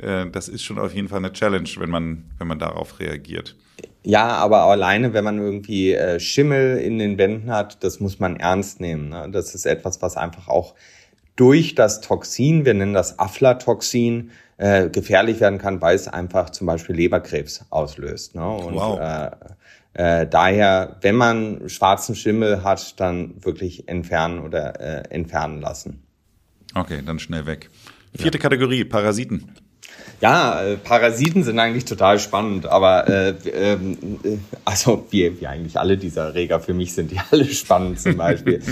[0.00, 3.56] das ist schon auf jeden Fall eine Challenge, wenn man, wenn man darauf reagiert.
[4.02, 8.36] Ja, aber alleine, wenn man irgendwie äh, Schimmel in den Wänden hat, das muss man
[8.36, 9.10] ernst nehmen.
[9.10, 9.28] Ne?
[9.30, 10.74] Das ist etwas, was einfach auch
[11.36, 16.66] durch das Toxin, wir nennen das Aflatoxin, äh, gefährlich werden kann, weil es einfach zum
[16.66, 18.34] Beispiel Leberkrebs auslöst.
[18.34, 18.48] Ne?
[18.48, 18.98] Und wow.
[19.00, 19.30] äh,
[19.94, 26.02] äh, daher, wenn man schwarzen Schimmel hat, dann wirklich entfernen oder äh, entfernen lassen.
[26.74, 27.68] Okay, dann schnell weg.
[28.14, 28.42] Vierte ja.
[28.42, 29.52] Kategorie, Parasiten.
[30.20, 33.78] Ja, äh, Parasiten sind eigentlich total spannend, aber äh, äh,
[34.64, 38.62] also wie, wie eigentlich alle dieser Erreger für mich sind die alle spannend zum Beispiel.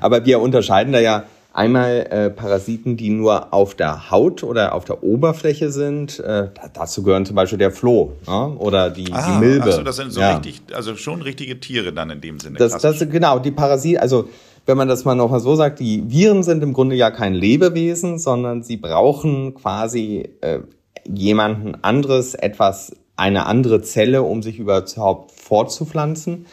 [0.00, 4.84] aber wir unterscheiden da ja Einmal äh, Parasiten, die nur auf der Haut oder auf
[4.84, 6.20] der Oberfläche sind.
[6.20, 8.54] Äh, dazu gehören zum Beispiel der Floh ne?
[8.56, 9.64] oder die, ah, die Milbe.
[9.64, 10.36] Also das sind so ja.
[10.36, 12.56] richtig, also schon richtige Tiere dann in dem Sinne.
[12.56, 14.00] Das, das genau die Parasiten.
[14.00, 14.28] Also
[14.66, 18.18] wenn man das mal nochmal so sagt, die Viren sind im Grunde ja kein Lebewesen,
[18.18, 20.60] sondern sie brauchen quasi äh,
[21.06, 26.46] jemanden anderes, etwas, eine andere Zelle, um sich überhaupt fortzupflanzen.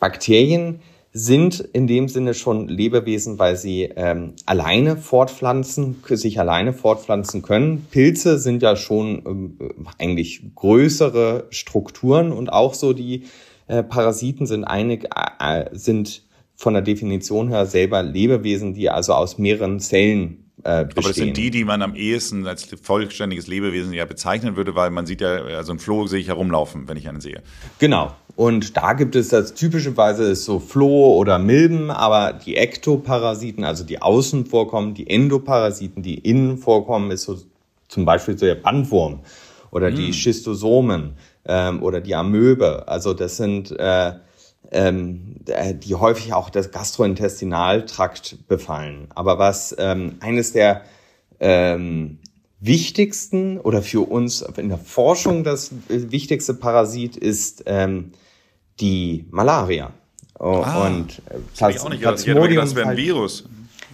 [0.00, 0.80] Bakterien
[1.12, 7.86] sind in dem Sinne schon Lebewesen, weil sie ähm, alleine fortpflanzen, sich alleine fortpflanzen können.
[7.90, 9.58] Pilze sind ja schon ähm,
[9.98, 13.24] eigentlich größere Strukturen und auch so die
[13.68, 16.22] äh, Parasiten sind einig, äh, sind
[16.56, 20.90] von der Definition her selber Lebewesen, die also aus mehreren Zellen äh, bestehen.
[20.96, 24.90] Aber das sind die, die man am ehesten als vollständiges Lebewesen ja bezeichnen würde, weil
[24.90, 27.42] man sieht ja, also ein Floh sehe ich herumlaufen, wenn ich einen sehe.
[27.78, 28.14] Genau.
[28.36, 33.84] Und da gibt es das typischerweise ist so Floh oder Milben, aber die Ektoparasiten, also
[33.84, 37.38] die außen vorkommen, die Endoparasiten, die innen vorkommen, ist so
[37.88, 39.20] zum Beispiel so der Bandwurm
[39.70, 39.96] oder hm.
[39.96, 41.12] die Schistosomen
[41.46, 42.88] ähm, oder die Amöbe.
[42.88, 44.12] Also das sind äh,
[44.70, 49.08] ähm, äh, die häufig auch das Gastrointestinaltrakt befallen.
[49.14, 50.82] Aber was ähm, eines der
[51.40, 52.18] ähm,
[52.60, 58.12] wichtigsten oder für uns in der Forschung das wichtigste Parasit ist ähm,
[58.80, 59.92] die Malaria.
[60.38, 62.02] Oh, ah, und äh, das ich auch nicht.
[62.02, 63.44] Plasmodium das wäre ein Virus.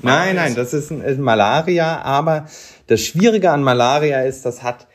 [0.02, 2.00] Nein, nein, das ist ein, Malaria.
[2.02, 2.46] Aber
[2.87, 4.87] das Schwierige an Malaria ist, das hat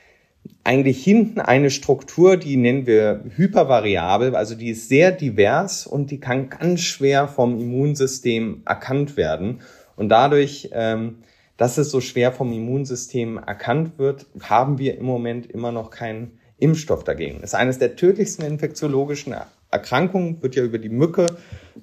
[0.63, 6.19] eigentlich hinten eine Struktur, die nennen wir hypervariabel, also die ist sehr divers und die
[6.19, 9.61] kann ganz schwer vom Immunsystem erkannt werden.
[9.95, 11.19] Und dadurch, ähm,
[11.57, 16.39] dass es so schwer vom Immunsystem erkannt wird, haben wir im Moment immer noch keinen
[16.57, 17.41] Impfstoff dagegen.
[17.41, 19.35] Das ist eines der tödlichsten infektiologischen
[19.71, 21.25] Erkrankungen, wird ja über die Mücke,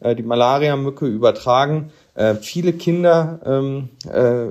[0.01, 1.91] äh, die Malaria-Mücke übertragen.
[2.15, 4.51] Äh, viele Kinder ähm, äh,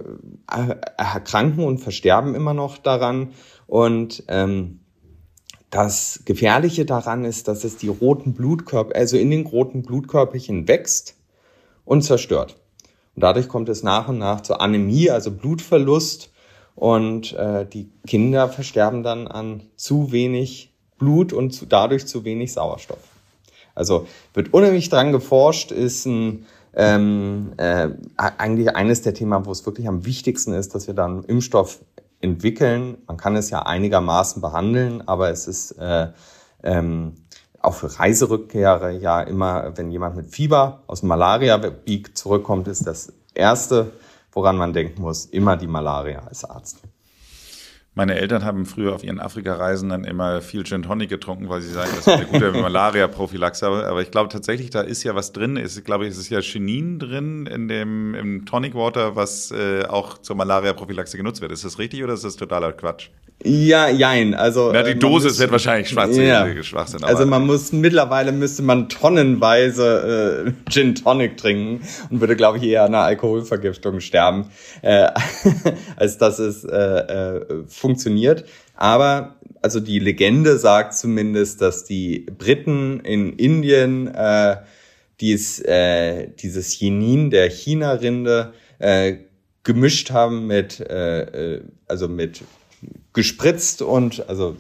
[0.97, 3.29] erkranken und versterben immer noch daran.
[3.71, 4.81] Und ähm,
[5.69, 11.15] das Gefährliche daran ist, dass es die roten Blutkörper, also in den roten Blutkörperchen wächst
[11.85, 12.57] und zerstört.
[13.15, 16.33] Und dadurch kommt es nach und nach zur Anämie, also Blutverlust.
[16.75, 22.51] Und äh, die Kinder versterben dann an zu wenig Blut und zu, dadurch zu wenig
[22.51, 22.99] Sauerstoff.
[23.73, 29.65] Also wird unheimlich dran geforscht, ist ein ähm, äh, eigentlich eines der Themen, wo es
[29.65, 31.79] wirklich am wichtigsten ist, dass wir dann Impfstoff
[32.21, 32.97] entwickeln.
[33.07, 36.09] Man kann es ja einigermaßen behandeln, aber es ist äh,
[36.63, 37.15] ähm,
[37.61, 43.13] auch für Reiserückkehrer ja immer, wenn jemand mit Fieber aus dem Malaria-Peak zurückkommt, ist das
[43.33, 43.91] Erste,
[44.31, 46.79] woran man denken muss, immer die Malaria als Arzt.
[47.93, 51.73] Meine Eltern haben früher auf ihren Afrika-Reisen dann immer viel Gin Tonic getrunken, weil sie
[51.73, 53.67] sagen, das ist eine gute Malaria-Prophylaxe.
[53.67, 55.57] Aber ich glaube tatsächlich, da ist ja was drin.
[55.57, 60.19] Ich glaube, es ist ja Chinin drin in dem im Tonic Water, was äh, auch
[60.19, 61.51] zur Malaria-Prophylaxe genutzt wird.
[61.51, 63.09] Ist das richtig oder ist das totaler Quatsch?
[63.43, 64.33] Ja, jein.
[64.35, 66.15] Also ja, die äh, Dosis wird wahrscheinlich schwarz.
[66.15, 66.47] Ja.
[66.63, 67.03] Schwachsinn.
[67.03, 72.63] Also man muss mittlerweile müsste man tonnenweise äh, Gin Tonic trinken und würde, glaube ich,
[72.63, 74.51] eher an einer Alkoholvergiftung sterben,
[74.81, 75.07] äh,
[75.95, 78.45] als dass es äh, äh, funktioniert.
[78.75, 84.57] Aber also die Legende sagt zumindest, dass die Briten in Indien äh,
[85.19, 89.17] dies, äh, dieses Chinin der China-Rinde äh,
[89.63, 92.41] gemischt haben mit, äh, äh also mit
[93.13, 94.55] gespritzt und also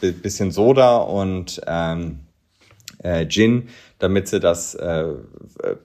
[0.00, 2.20] bisschen Soda und ähm,
[3.02, 5.06] äh, Gin, damit sie das, äh,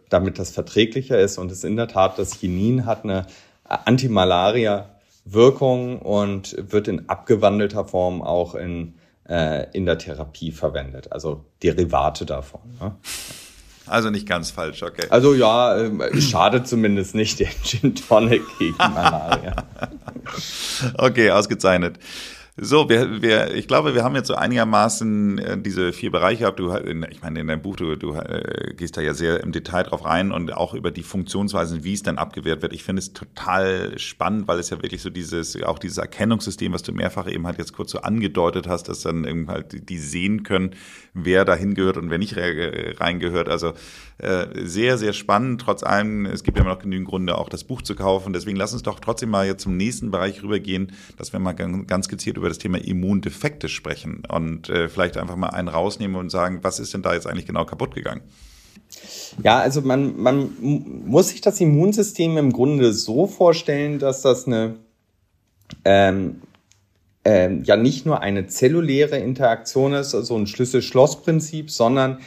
[0.09, 1.37] damit das verträglicher ist.
[1.37, 3.27] Und es ist in der Tat, das Chinin hat eine
[3.63, 8.95] Antimalaria-Wirkung und wird in abgewandelter Form auch in,
[9.27, 11.11] äh, in der Therapie verwendet.
[11.11, 12.61] Also Derivate davon.
[12.81, 12.95] Ne?
[13.89, 15.07] Also nicht ganz falsch, okay.
[15.09, 19.55] Also ja, äh, schadet zumindest nicht der Gin Tonic gegen Malaria.
[20.97, 21.97] okay, ausgezeichnet.
[22.61, 26.59] So, wir, wir, ich glaube, wir haben jetzt so einigermaßen äh, diese vier Bereiche gehabt.
[26.59, 29.83] Du, ich meine, in deinem Buch, du, du äh, gehst da ja sehr im Detail
[29.83, 32.73] drauf rein und auch über die Funktionsweisen, wie es dann abgewehrt wird.
[32.73, 36.83] Ich finde es total spannend, weil es ja wirklich so dieses, auch dieses Erkennungssystem, was
[36.83, 40.43] du mehrfach eben halt jetzt kurz so angedeutet hast, dass dann eben halt die sehen
[40.43, 40.71] können,
[41.13, 43.47] wer dahin gehört und wer nicht reingehört.
[43.47, 43.73] Also
[44.19, 45.61] äh, sehr, sehr spannend.
[45.61, 48.33] Trotz allem, es gibt ja immer noch genügend Gründe, auch das Buch zu kaufen.
[48.33, 52.09] Deswegen lass uns doch trotzdem mal jetzt zum nächsten Bereich rübergehen, dass wir mal ganz
[52.09, 56.59] gezielt über das Thema Immundefekte sprechen und äh, vielleicht einfach mal einen rausnehmen und sagen,
[56.63, 58.21] was ist denn da jetzt eigentlich genau kaputt gegangen?
[59.43, 64.75] Ja, also man, man muss sich das Immunsystem im Grunde so vorstellen, dass das eine
[65.85, 66.41] ähm,
[67.25, 72.19] ähm, ja nicht nur eine zelluläre Interaktion ist, also ein Schlüssel-Schloss-Prinzip, sondern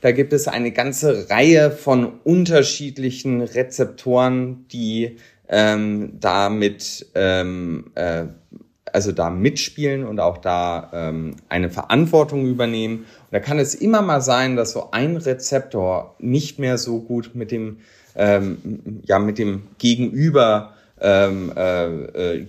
[0.00, 5.16] da gibt es eine ganze Reihe von unterschiedlichen Rezeptoren, die
[5.48, 8.24] ähm, damit ähm, äh,
[8.92, 12.98] also da mitspielen und auch da ähm, eine Verantwortung übernehmen.
[13.00, 17.32] Und da kann es immer mal sein, dass so ein Rezeptor nicht mehr so gut
[17.34, 17.78] mit dem
[18.16, 22.46] ähm, ja mit dem Gegenüber ähm, äh, äh,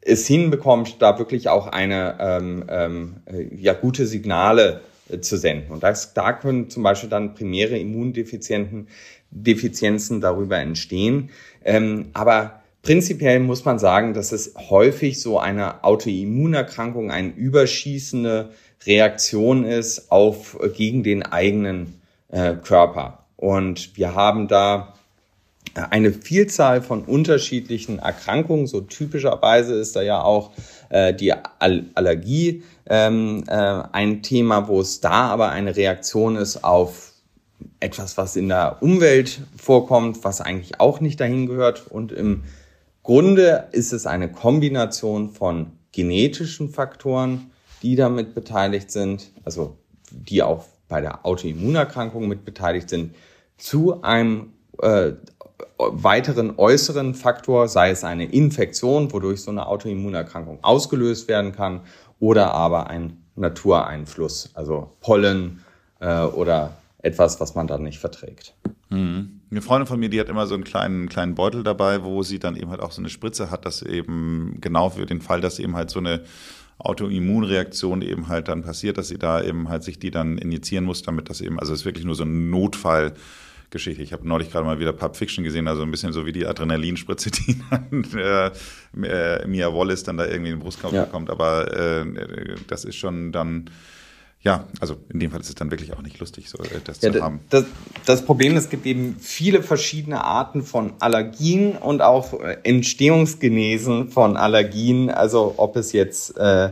[0.00, 3.16] es hinbekommt, da wirklich auch eine ähm, ähm,
[3.56, 4.87] ja gute Signale äh,
[5.20, 5.72] zu senden.
[5.72, 8.88] Und das, da können zum Beispiel dann primäre Immundefizienten
[9.30, 11.30] Defizienzen darüber entstehen.
[11.64, 18.50] Ähm, aber prinzipiell muss man sagen, dass es häufig so eine Autoimmunerkrankung, eine überschießende
[18.86, 23.24] Reaktion ist auf äh, gegen den eigenen äh, Körper.
[23.36, 24.94] Und wir haben da
[25.74, 28.66] eine Vielzahl von unterschiedlichen Erkrankungen.
[28.66, 30.52] So typischerweise ist da ja auch
[30.90, 36.64] äh, die All Allergie ähm, äh, ein Thema, wo es da aber eine Reaktion ist
[36.64, 37.12] auf
[37.80, 41.86] etwas, was in der Umwelt vorkommt, was eigentlich auch nicht dahin gehört.
[41.88, 42.44] Und im
[43.02, 47.50] Grunde ist es eine Kombination von genetischen Faktoren,
[47.82, 49.76] die damit beteiligt sind, also
[50.10, 53.14] die auch bei der Autoimmunerkrankung mit beteiligt sind,
[53.56, 55.12] zu einem äh,
[55.78, 61.80] weiteren äußeren Faktor, sei es eine Infektion, wodurch so eine Autoimmunerkrankung ausgelöst werden kann,
[62.20, 65.60] oder aber ein Natureinfluss, also Pollen
[66.00, 68.54] äh, oder etwas, was man dann nicht verträgt.
[68.90, 69.40] Mhm.
[69.50, 72.38] Eine Freundin von mir, die hat immer so einen kleinen, kleinen Beutel dabei, wo sie
[72.38, 75.58] dann eben halt auch so eine Spritze hat, dass eben genau für den Fall, dass
[75.58, 76.22] eben halt so eine
[76.78, 81.02] Autoimmunreaktion eben halt dann passiert, dass sie da eben halt sich die dann injizieren muss,
[81.02, 83.14] damit das eben, also es ist wirklich nur so ein Notfall.
[83.70, 84.02] Geschichte.
[84.02, 86.46] Ich habe neulich gerade mal wieder Pulp Fiction gesehen, also ein bisschen so wie die
[86.46, 88.50] Adrenalinspritze, die dann äh,
[89.06, 91.04] äh, Mia Wallace dann da irgendwie in den Brustkorb ja.
[91.04, 91.30] bekommt.
[91.30, 92.04] Aber äh,
[92.66, 93.70] das ist schon dann
[94.40, 97.00] ja, also in dem Fall ist es dann wirklich auch nicht lustig, so äh, das
[97.00, 97.40] ja, zu haben.
[97.50, 97.64] Das,
[98.06, 104.10] das Problem ist, es gibt eben viele verschiedene Arten von Allergien und auch äh, Entstehungsgenesen
[104.10, 105.10] von Allergien.
[105.10, 106.70] Also ob es jetzt äh,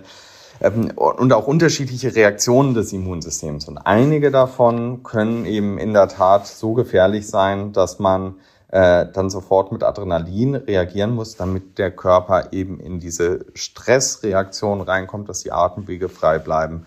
[0.61, 3.69] ähm, und auch unterschiedliche Reaktionen des Immunsystems.
[3.69, 8.35] Und einige davon können eben in der Tat so gefährlich sein, dass man
[8.69, 15.29] äh, dann sofort mit Adrenalin reagieren muss, damit der Körper eben in diese Stressreaktion reinkommt,
[15.29, 16.87] dass die Atemwege frei bleiben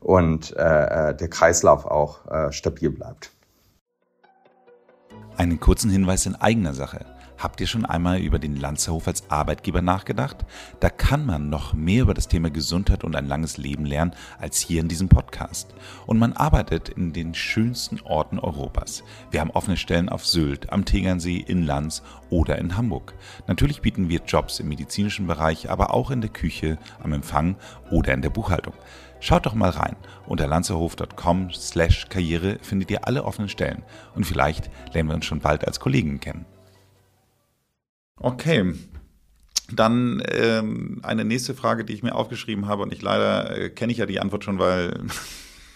[0.00, 2.18] und äh, äh, der Kreislauf auch
[2.50, 3.30] stabil bleibt.
[5.36, 7.04] Einen kurzen Hinweis in eigener Sache.
[7.38, 10.46] Habt ihr schon einmal über den Lanzerhof als Arbeitgeber nachgedacht?
[10.80, 14.58] Da kann man noch mehr über das Thema Gesundheit und ein langes Leben lernen als
[14.58, 15.74] hier in diesem Podcast.
[16.06, 19.04] Und man arbeitet in den schönsten Orten Europas.
[19.30, 23.14] Wir haben offene Stellen auf Sylt, am Tegernsee, in Lanz oder in Hamburg.
[23.46, 27.56] Natürlich bieten wir Jobs im medizinischen Bereich, aber auch in der Küche, am Empfang
[27.90, 28.74] oder in der Buchhaltung.
[29.20, 29.96] Schaut doch mal rein.
[30.26, 33.82] Unter lanzerhof.com slash Karriere findet ihr alle offenen Stellen
[34.14, 36.46] und vielleicht lernen wir uns schon bald als Kollegen kennen.
[38.18, 38.74] Okay,
[39.70, 43.92] dann ähm, eine nächste Frage, die ich mir aufgeschrieben habe und ich leider äh, kenne
[43.92, 45.00] ich ja die Antwort schon, weil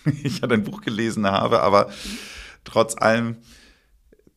[0.23, 1.91] ich ja dein Buch gelesen habe, aber
[2.65, 3.37] trotz allem,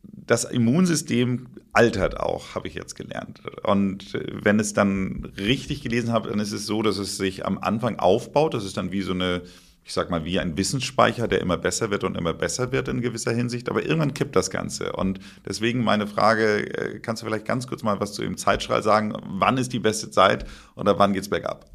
[0.01, 3.41] das Immunsystem altert auch, habe ich jetzt gelernt.
[3.63, 7.45] Und äh, wenn es dann richtig gelesen habe, dann ist es so, dass es sich
[7.45, 8.53] am Anfang aufbaut.
[8.53, 9.41] Das ist dann wie so eine,
[9.85, 13.01] ich sag mal, wie ein Wissensspeicher, der immer besser wird und immer besser wird in
[13.01, 13.69] gewisser Hinsicht.
[13.69, 14.93] Aber irgendwann kippt das Ganze.
[14.93, 18.81] Und deswegen meine Frage, äh, kannst du vielleicht ganz kurz mal was zu dem Zeitstrahl
[18.81, 19.13] sagen?
[19.25, 21.65] Wann ist die beste Zeit oder wann geht's bergab?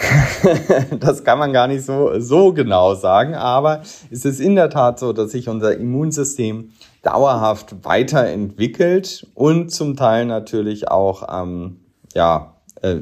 [0.98, 4.98] das kann man gar nicht so, so genau sagen, aber es ist in der Tat
[4.98, 11.80] so, dass sich unser Immunsystem dauerhaft weiterentwickelt und zum Teil natürlich auch ähm,
[12.14, 13.00] ja, äh,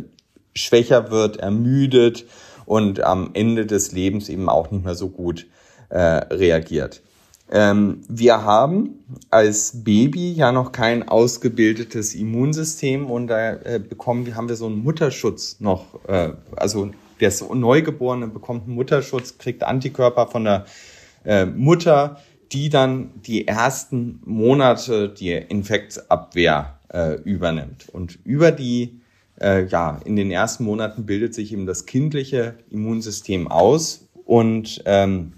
[0.54, 2.24] schwächer wird, ermüdet
[2.68, 5.46] und am Ende des Lebens eben auch nicht mehr so gut
[5.88, 7.02] äh, reagiert.
[7.50, 14.36] Ähm, wir haben als Baby ja noch kein ausgebildetes Immunsystem und da äh, bekommen wir,
[14.36, 20.26] haben wir so einen Mutterschutz noch, äh, also der Neugeborene bekommt einen Mutterschutz, kriegt Antikörper
[20.26, 20.66] von der
[21.24, 22.20] äh, Mutter,
[22.52, 27.88] die dann die ersten Monate die Infektabwehr äh, übernimmt.
[27.88, 28.97] Und über die,
[29.40, 35.34] äh, ja, in den ersten Monaten bildet sich eben das kindliche Immunsystem aus und ähm,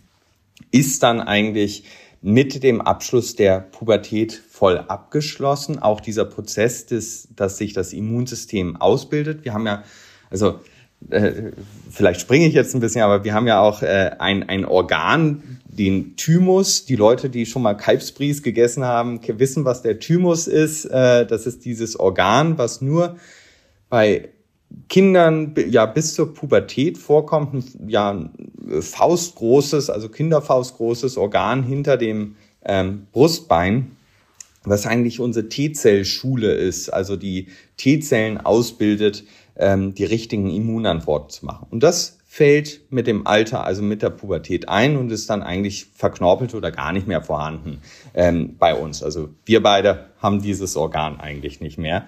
[0.70, 1.84] ist dann eigentlich
[2.22, 5.78] mit dem Abschluss der Pubertät voll abgeschlossen.
[5.78, 9.44] Auch dieser Prozess, des, dass sich das Immunsystem ausbildet.
[9.44, 9.84] Wir haben ja,
[10.28, 10.60] also
[11.08, 11.52] äh,
[11.90, 15.60] vielleicht springe ich jetzt ein bisschen, aber wir haben ja auch äh, ein, ein Organ,
[15.64, 16.84] den Thymus.
[16.84, 20.84] Die Leute, die schon mal Kalbsbries gegessen haben, wissen, was der Thymus ist.
[20.84, 23.16] Äh, das ist dieses Organ, was nur
[23.90, 24.30] bei
[24.88, 28.30] Kindern ja bis zur Pubertät vorkommt, ein, ja ein
[28.80, 33.96] faustgroßes, also Kinderfaustgroßes Organ hinter dem ähm, Brustbein.
[34.62, 37.48] was eigentlich unsere T-Zell-Schule ist, also die
[37.78, 39.24] T-Zellen ausbildet,
[39.56, 41.66] ähm, die richtigen Immunantworten zu machen.
[41.70, 45.86] Und das fällt mit dem Alter, also mit der Pubertät ein und ist dann eigentlich
[45.94, 47.80] verknorpelt oder gar nicht mehr vorhanden
[48.14, 49.02] ähm, bei uns.
[49.02, 52.06] Also wir beide haben dieses Organ eigentlich nicht mehr.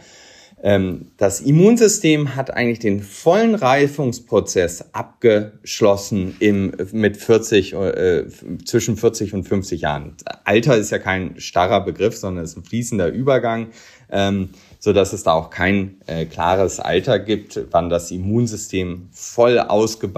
[0.64, 8.24] Ähm, das Immunsystem hat eigentlich den vollen Reifungsprozess abgeschlossen im, mit 40, äh,
[8.64, 10.16] zwischen 40 und 50 Jahren.
[10.44, 13.68] Alter ist ja kein starrer Begriff, sondern ist ein fließender Übergang.
[14.08, 14.50] Ähm,
[14.84, 20.10] so dass es da auch kein äh, klares Alter gibt, wann das Immunsystem voll, ausge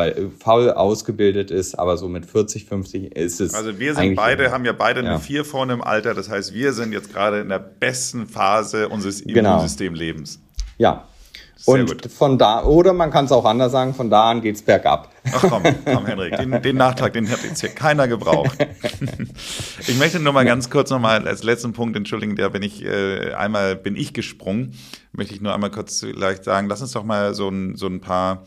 [0.43, 3.53] voll ausgebildet ist, aber so mit 40, 50 ist es.
[3.53, 5.11] Also wir sind beide, haben ja beide ja.
[5.11, 8.89] eine 4 vorne im Alter, das heißt, wir sind jetzt gerade in der besten Phase
[8.89, 9.57] unseres genau.
[9.57, 10.41] Immunsystemlebens.
[10.79, 11.09] Ja,
[11.57, 12.13] sehr und gut.
[12.13, 15.13] von da, oder man kann es auch anders sagen, von da an geht's bergab.
[15.33, 18.59] Ach komm, komm, Henrik, den, den Nachtrag, den hat jetzt hier keiner gebraucht.
[19.87, 22.85] ich möchte nur mal ganz kurz noch mal als letzten Punkt, entschuldigen, da bin ich,
[22.85, 24.75] äh, einmal bin ich gesprungen,
[25.13, 28.01] möchte ich nur einmal kurz vielleicht sagen, lass uns doch mal so ein, so ein
[28.01, 28.47] paar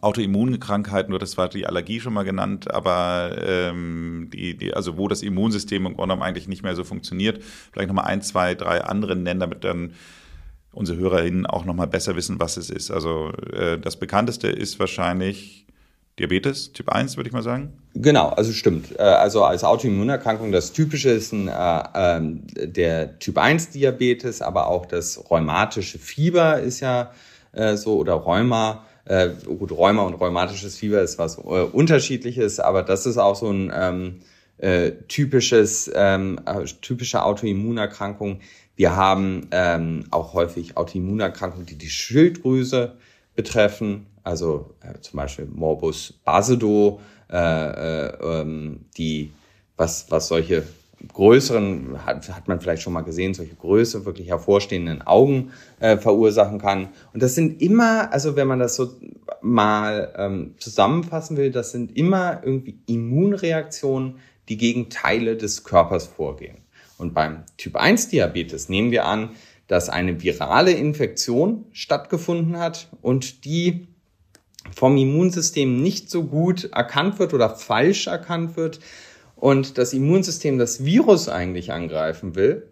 [0.00, 5.08] Autoimmunkrankheiten, nur das war die Allergie schon mal genannt, aber ähm, die, die, also wo
[5.08, 7.42] das Immunsystem im Grunde genommen eigentlich nicht mehr so funktioniert,
[7.72, 9.94] vielleicht nochmal ein, zwei, drei andere nennen, damit dann
[10.72, 12.90] unsere HörerInnen auch nochmal besser wissen, was es ist.
[12.90, 15.66] Also äh, das bekannteste ist wahrscheinlich
[16.18, 17.72] Diabetes, Typ 1, würde ich mal sagen.
[17.94, 18.98] Genau, also stimmt.
[18.98, 24.68] Äh, also als Autoimmunerkrankung, das Typische ist ein, äh, äh, der Typ 1 Diabetes, aber
[24.68, 27.12] auch das rheumatische Fieber ist ja
[27.52, 28.84] äh, so oder Rheuma.
[29.06, 33.50] Äh, gut, Rheuma und rheumatisches Fieber ist was äh, unterschiedliches, aber das ist auch so
[33.50, 34.20] ein ähm,
[34.58, 38.40] äh, typisches, ähm, äh, typische Autoimmunerkrankung,
[38.80, 42.96] wir haben ähm, auch häufig Autoimmunerkrankungen, die die Schilddrüse
[43.36, 46.98] betreffen, also äh, zum Beispiel Morbus Basedow,
[47.30, 49.32] äh, äh, ähm, die
[49.76, 50.62] was was solche
[51.12, 55.50] größeren hat, hat man vielleicht schon mal gesehen, solche Größe wirklich hervorstehenden Augen
[55.80, 56.88] äh, verursachen kann.
[57.12, 58.94] Und das sind immer, also wenn man das so
[59.42, 66.56] mal ähm, zusammenfassen will, das sind immer irgendwie Immunreaktionen, die gegen Teile des Körpers vorgehen.
[67.00, 69.30] Und beim Typ 1 Diabetes nehmen wir an,
[69.66, 73.88] dass eine virale Infektion stattgefunden hat und die
[74.74, 78.80] vom Immunsystem nicht so gut erkannt wird oder falsch erkannt wird
[79.36, 82.68] und das Immunsystem das Virus eigentlich angreifen will,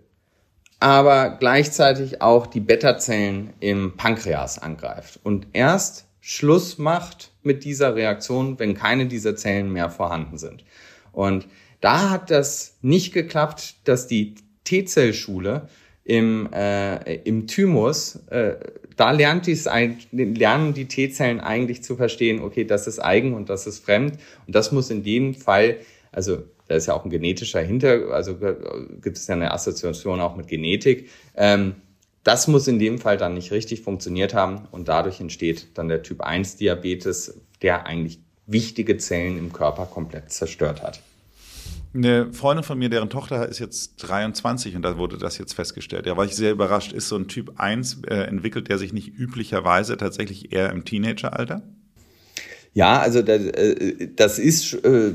[0.81, 8.59] aber gleichzeitig auch die Beta-Zellen im Pankreas angreift und erst Schluss macht mit dieser Reaktion,
[8.59, 10.64] wenn keine dieser Zellen mehr vorhanden sind.
[11.12, 11.47] Und
[11.81, 15.68] da hat das nicht geklappt, dass die T-Zellschule
[16.05, 18.57] im, äh, im Thymus, äh,
[18.97, 19.68] da lernt die's,
[20.11, 24.18] lernen die T-Zellen eigentlich zu verstehen, okay, das ist eigen und das ist fremd.
[24.47, 25.76] Und das muss in dem Fall,
[26.11, 28.37] also da ist ja auch ein genetischer Hinter, also
[29.03, 31.11] gibt es ja eine Assoziation auch mit Genetik.
[31.37, 31.76] Ähm,
[32.24, 36.03] das muss in dem Fall dann nicht richtig funktioniert haben und dadurch entsteht dann der
[36.03, 41.01] Typ 1 Diabetes, der eigentlich wichtige Zellen im Körper komplett zerstört hat.
[41.99, 46.07] Eine Freundin von mir, deren Tochter ist jetzt 23 und da wurde das jetzt festgestellt.
[46.07, 46.92] Da war ich sehr überrascht.
[46.92, 51.62] Ist so ein Typ 1, äh, entwickelt der sich nicht üblicherweise tatsächlich eher im Teenageralter?
[52.72, 55.14] Ja, also das, äh, das ist äh,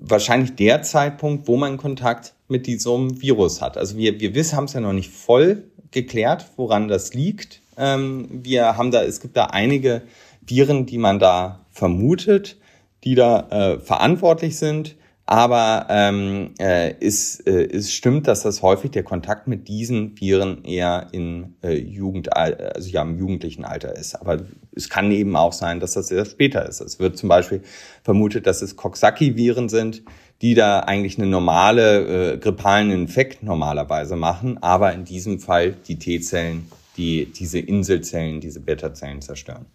[0.00, 3.78] wahrscheinlich der Zeitpunkt, wo man Kontakt mit diesem Virus hat.
[3.78, 7.62] Also wir, wir wissen, haben es ja noch nicht voll geklärt, woran das liegt.
[7.78, 10.02] Ähm, wir haben da, es gibt da einige
[10.46, 12.58] Viren, die man da vermutet,
[13.02, 14.96] die da äh, verantwortlich sind.
[15.24, 20.64] Aber ähm, äh, ist, äh, ist stimmt, dass das häufig der Kontakt mit diesen Viren
[20.64, 24.16] eher in äh, Jugend, also ja im jugendlichen Alter ist.
[24.16, 24.40] Aber
[24.74, 26.80] es kann eben auch sein, dass das erst später ist.
[26.80, 27.62] Es wird zum Beispiel
[28.02, 30.02] vermutet, dass es Coxsackie-Viren sind,
[30.42, 35.98] die da eigentlich eine normale äh, grippalen Infekt normalerweise machen, aber in diesem Fall die
[35.98, 36.66] T-Zellen,
[36.96, 39.66] die diese Inselzellen, diese Beta-Zellen zerstören.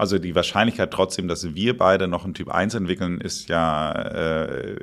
[0.00, 4.76] Also die Wahrscheinlichkeit trotzdem, dass wir beide noch einen Typ 1 entwickeln, ist ja äh,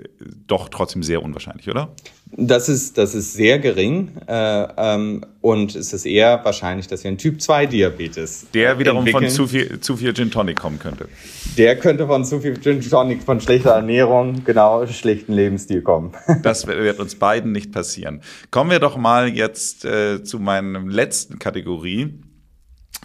[0.45, 1.89] doch trotzdem sehr unwahrscheinlich, oder?
[2.31, 7.07] Das ist, das ist sehr gering äh, ähm, und es ist eher wahrscheinlich, dass wir
[7.07, 9.23] einen Typ 2 Diabetes Der wiederum entwickeln.
[9.23, 11.09] von zu viel, zu viel Gin Tonic kommen könnte.
[11.57, 16.11] Der könnte von zu viel Gin Tonic, von schlechter Ernährung, genau, schlechten Lebensstil kommen.
[16.43, 18.21] Das wird uns beiden nicht passieren.
[18.51, 22.13] Kommen wir doch mal jetzt äh, zu meiner letzten Kategorie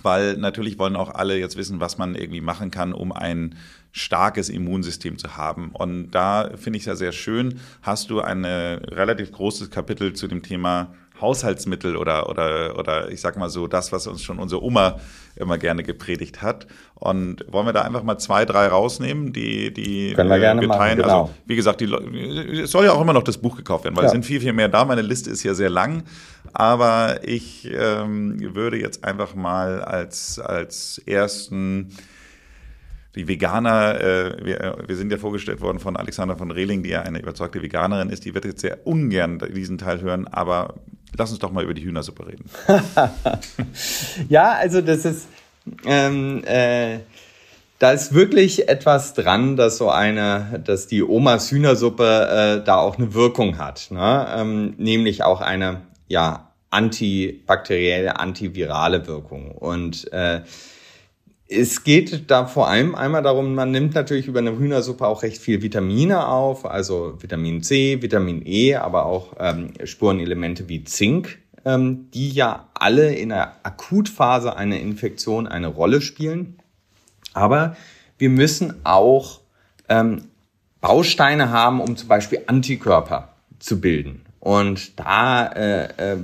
[0.04, 3.56] weil natürlich wollen auch alle jetzt wissen, was man irgendwie machen kann, um ein
[3.92, 5.70] starkes Immunsystem zu haben.
[5.72, 10.28] Und da finde ich es ja sehr schön, hast du ein relativ großes Kapitel zu
[10.28, 14.62] dem Thema Haushaltsmittel oder, oder, oder ich sag mal so das, was uns schon unsere
[14.62, 14.98] Oma
[15.36, 16.66] immer gerne gepredigt hat.
[16.94, 20.68] Und wollen wir da einfach mal zwei, drei rausnehmen, die, die Können wir, gerne wir
[20.68, 20.98] teilen.
[20.98, 21.22] Machen, genau.
[21.22, 24.04] Also, wie gesagt, die, es soll ja auch immer noch das Buch gekauft werden, weil
[24.04, 24.06] ja.
[24.06, 24.84] es sind viel, viel mehr da.
[24.84, 26.02] Meine Liste ist ja sehr lang.
[26.52, 31.92] Aber ich ähm, würde jetzt einfach mal als, als ersten
[33.14, 37.02] die Veganer, äh, wir, wir sind ja vorgestellt worden von Alexander von Rehling, die ja
[37.02, 40.74] eine überzeugte Veganerin ist, die wird jetzt sehr ungern diesen Teil hören, aber
[41.16, 42.48] lass uns doch mal über die Hühnersuppe reden.
[44.28, 45.28] ja, also das ist,
[45.84, 47.00] ähm, äh,
[47.78, 52.96] da ist wirklich etwas dran, dass so eine, dass die Omas Hühnersuppe äh, da auch
[52.96, 54.26] eine Wirkung hat, ne?
[54.34, 55.82] ähm, nämlich auch eine,
[56.12, 60.42] ja, antibakterielle, antivirale Wirkung und äh,
[61.48, 65.36] es geht da vor allem einmal darum, man nimmt natürlich über eine Hühnersuppe auch recht
[65.36, 72.10] viel Vitamine auf, also Vitamin C, Vitamin E, aber auch ähm, Spurenelemente wie Zink, ähm,
[72.14, 76.56] die ja alle in der Akutphase einer Infektion eine Rolle spielen.
[77.34, 77.76] Aber
[78.16, 79.40] wir müssen auch
[79.90, 80.28] ähm,
[80.80, 84.21] Bausteine haben, um zum Beispiel Antikörper zu bilden.
[84.42, 86.16] Und da äh, äh,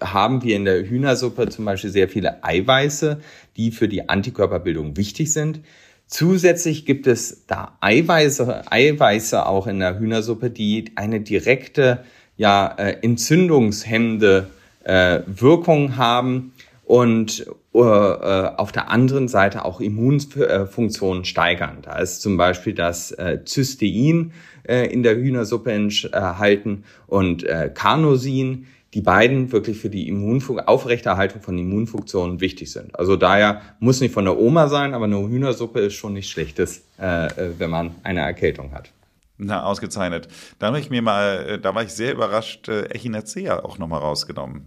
[0.00, 3.20] haben wir in der Hühnersuppe zum Beispiel sehr viele Eiweiße,
[3.56, 5.60] die für die Antikörperbildung wichtig sind.
[6.08, 12.02] Zusätzlich gibt es da Eiweiße, Eiweiße auch in der Hühnersuppe, die eine direkte,
[12.36, 14.50] ja, äh, entzündungshemmende
[14.82, 16.52] äh, Wirkung haben
[16.84, 17.46] und
[17.84, 21.78] auf der anderen Seite auch Immunfunktionen steigern.
[21.82, 24.32] Da ist zum Beispiel das äh, Cystein
[24.66, 31.42] äh, in der Hühnersuppe enthalten und äh, Carnosin die beiden wirklich für die Immunfun Aufrechterhaltung
[31.42, 32.98] von Immunfunktionen wichtig sind.
[32.98, 36.82] Also daher muss nicht von der Oma sein, aber eine Hühnersuppe ist schon nicht schlechtes,
[36.98, 38.90] äh, äh wenn man eine Erkältung hat.
[39.38, 40.28] Na, ausgezeichnet.
[40.58, 44.00] Da habe ich mir mal, äh, da war ich sehr überrascht, äh, Echinacea auch nochmal
[44.00, 44.62] rausgenommen.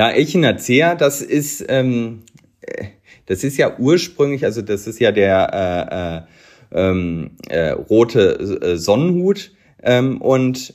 [0.00, 2.22] Ja, Echinacea, das ist, ähm,
[2.62, 2.86] äh,
[3.26, 6.24] das ist ja ursprünglich, also das ist ja der
[6.72, 10.72] äh, äh, ähm, äh, rote Sonnenhut ähm, und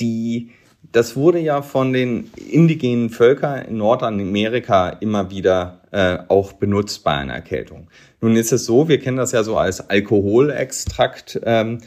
[0.00, 0.52] die
[0.92, 7.12] das wurde ja von den indigenen Völkern in Nordamerika immer wieder äh, auch benutzt bei
[7.12, 7.88] einer Erkältung.
[8.22, 11.80] Nun ist es so, wir kennen das ja so als Alkoholextrakt ähm,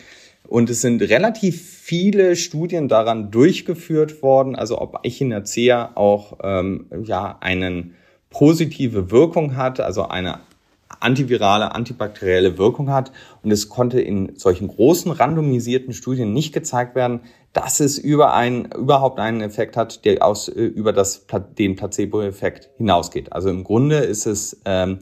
[0.47, 7.37] und es sind relativ viele Studien daran durchgeführt worden, also ob Echinacea auch ähm, ja
[7.39, 7.95] einen
[8.29, 10.39] positive Wirkung hat, also eine
[10.99, 13.11] antivirale, antibakterielle Wirkung hat.
[13.43, 17.21] Und es konnte in solchen großen randomisierten Studien nicht gezeigt werden,
[17.53, 21.25] dass es über ein, überhaupt einen Effekt hat, der aus, äh, über das,
[21.57, 23.33] den Placebo-Effekt hinausgeht.
[23.33, 24.99] Also im Grunde ist es, ähm,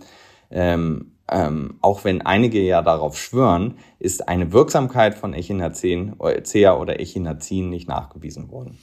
[0.51, 7.69] ähm, ähm, auch wenn einige ja darauf schwören, ist eine Wirksamkeit von Echinacea oder Echinazin
[7.69, 8.77] nicht nachgewiesen worden.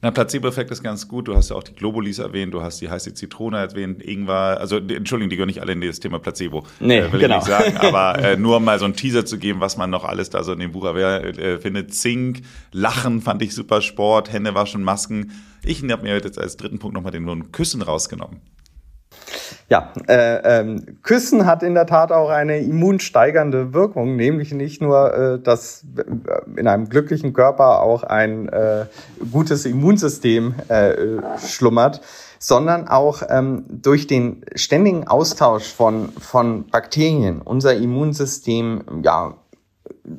[0.00, 1.26] Na, Placebo-Effekt ist ganz gut.
[1.26, 4.58] Du hast ja auch die Globulis erwähnt, du hast die heiße Zitrone erwähnt, Ingwer.
[4.60, 6.64] Also, Entschuldigung, die gehören nicht alle in das Thema Placebo.
[6.78, 7.38] Nee, äh, will genau.
[7.38, 7.76] ich nicht sagen.
[7.80, 10.52] Aber äh, nur mal so einen Teaser zu geben, was man noch alles da so
[10.52, 11.94] in dem Buch äh, findet.
[11.94, 15.32] Zink, Lachen fand ich super, Sport, Hände waschen, Masken.
[15.64, 18.40] Ich habe mir jetzt als dritten Punkt nochmal den Küssen rausgenommen.
[19.70, 25.12] Ja, äh, ähm, Küssen hat in der Tat auch eine immunsteigernde Wirkung, nämlich nicht nur,
[25.12, 25.84] äh, dass
[26.56, 28.86] in einem glücklichen Körper auch ein äh,
[29.30, 30.94] gutes Immunsystem äh,
[31.46, 32.00] schlummert,
[32.38, 37.42] sondern auch ähm, durch den ständigen Austausch von, von Bakterien.
[37.42, 39.34] Unser Immunsystem ja,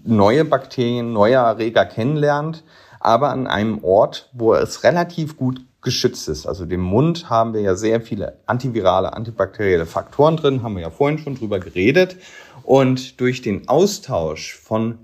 [0.04, 2.64] neue Bakterien, neue Erreger kennenlernt,
[3.00, 6.46] aber an einem Ort, wo es relativ gut geschützt ist.
[6.46, 10.90] Also dem Mund haben wir ja sehr viele antivirale, antibakterielle Faktoren drin, haben wir ja
[10.90, 12.18] vorhin schon drüber geredet.
[12.64, 15.00] Und durch den Austausch von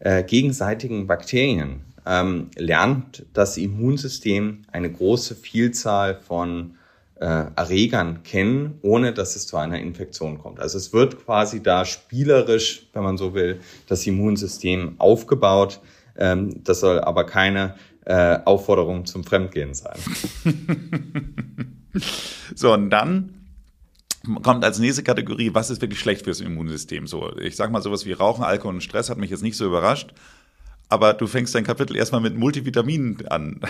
[0.00, 6.74] äh, gegenseitigen Bakterien ähm, lernt das Immunsystem eine große Vielzahl von
[7.20, 10.60] äh, Erregern kennen, ohne dass es zu einer Infektion kommt.
[10.60, 15.80] Also es wird quasi da spielerisch, wenn man so will, das Immunsystem aufgebaut.
[16.16, 17.74] Ähm, das soll aber keine
[18.08, 19.98] äh, Aufforderung zum Fremdgehen sein.
[22.54, 23.34] so, und dann
[24.42, 27.06] kommt als nächste Kategorie, was ist wirklich schlecht fürs Immunsystem?
[27.06, 29.66] So, ich sag mal sowas wie Rauchen, Alkohol und Stress hat mich jetzt nicht so
[29.66, 30.14] überrascht
[30.88, 33.60] aber du fängst dein Kapitel erstmal mit Multivitaminen an.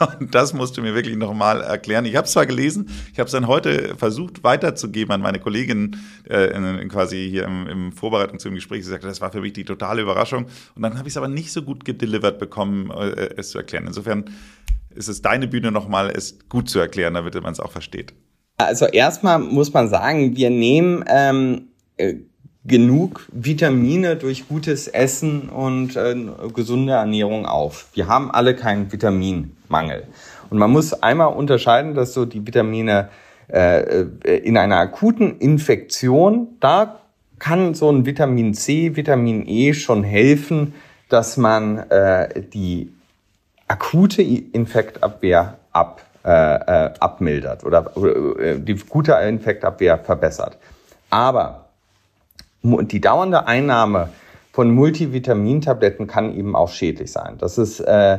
[0.20, 2.04] Und das musst du mir wirklich nochmal erklären.
[2.04, 5.96] Ich habe es zwar gelesen, ich habe es dann heute versucht weiterzugeben an meine Kollegin
[6.28, 6.48] äh,
[6.86, 8.84] quasi hier im, im Vorbereitung zu dem Gespräch.
[8.84, 10.46] Sie sagte, das war für mich die totale Überraschung.
[10.74, 13.86] Und dann habe ich es aber nicht so gut gedelivert bekommen, äh, es zu erklären.
[13.86, 14.26] Insofern
[14.94, 18.12] ist es deine Bühne nochmal, es gut zu erklären, damit man es auch versteht.
[18.58, 22.14] Also erstmal muss man sagen, wir nehmen ähm, äh,
[22.68, 26.14] genug Vitamine durch gutes Essen und äh,
[26.54, 27.88] gesunde Ernährung auf.
[27.94, 30.04] Wir haben alle keinen Vitaminmangel.
[30.50, 33.08] Und man muss einmal unterscheiden, dass so die Vitamine
[33.48, 34.04] äh,
[34.44, 37.00] in einer akuten Infektion, da
[37.38, 40.74] kann so ein Vitamin C, Vitamin E schon helfen,
[41.08, 42.92] dass man äh, die
[43.66, 50.58] akute Infektabwehr ab, äh, äh, abmildert oder äh, die gute Infektabwehr verbessert.
[51.10, 51.67] Aber
[52.62, 54.10] die dauernde Einnahme
[54.52, 57.36] von Multivitamintabletten kann eben auch schädlich sein.
[57.38, 58.18] Das ist äh,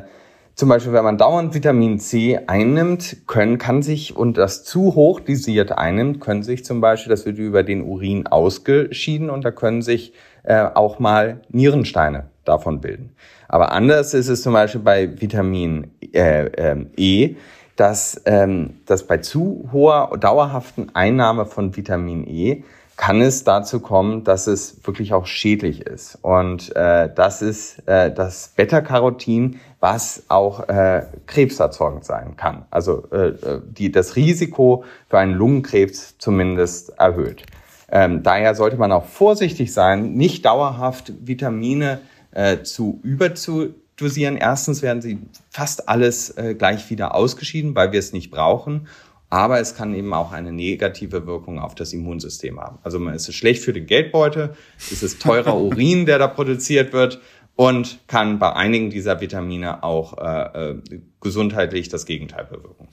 [0.55, 5.21] zum Beispiel, wenn man dauernd Vitamin C einnimmt, können, kann sich und das zu hoch
[5.21, 9.81] dosiert einnimmt, können sich zum Beispiel, das wird über den Urin ausgeschieden und da können
[9.81, 10.13] sich
[10.43, 13.15] äh, auch mal Nierensteine davon bilden.
[13.47, 17.35] Aber anders ist es zum Beispiel bei Vitamin äh, äh, E,
[17.75, 22.63] dass, ähm, dass bei zu hoher dauerhaften Einnahme von Vitamin E
[22.99, 26.17] kann es dazu kommen, dass es wirklich auch schädlich ist.
[26.21, 32.65] Und äh, das ist äh, das Beta-Carotin, was auch äh, krebserzeugend sein kann.
[32.71, 37.43] Also äh, die, das Risiko für einen Lungenkrebs zumindest erhöht.
[37.89, 44.35] Ähm, daher sollte man auch vorsichtig sein, nicht dauerhaft Vitamine äh, zu überzudosieren.
[44.35, 45.19] Erstens werden sie
[45.49, 48.89] fast alles äh, gleich wieder ausgeschieden, weil wir es nicht brauchen.
[49.29, 52.79] Aber es kann eben auch eine negative Wirkung auf das Immunsystem haben.
[52.83, 57.21] Also man ist schlecht für den Geldbeutel, es ist teurer Urin, der da produziert wird
[57.55, 60.81] und kann bei einigen dieser Vitamine auch äh, äh,
[61.21, 62.87] gesundheitlich das Gegenteil bewirken.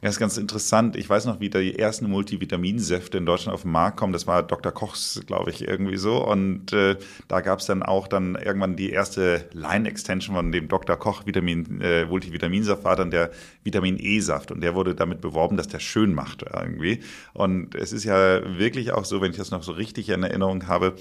[0.00, 0.94] Ja, ist ganz interessant.
[0.94, 4.12] Ich weiß noch, wie die ersten Multivitaminsäfte in Deutschland auf den Markt kommen.
[4.12, 4.70] Das war Dr.
[4.70, 6.24] Kochs, glaube ich, irgendwie so.
[6.24, 6.96] Und äh,
[7.26, 10.96] da gab es dann auch dann irgendwann die erste Line-Extension von dem Dr.
[10.96, 13.32] Koch Vitamin, äh, Multivitaminsaft war dann der
[13.64, 14.52] Vitamin E-Saft.
[14.52, 17.00] Und der wurde damit beworben, dass der schön macht irgendwie.
[17.34, 20.68] Und es ist ja wirklich auch so, wenn ich das noch so richtig in Erinnerung
[20.68, 20.94] habe,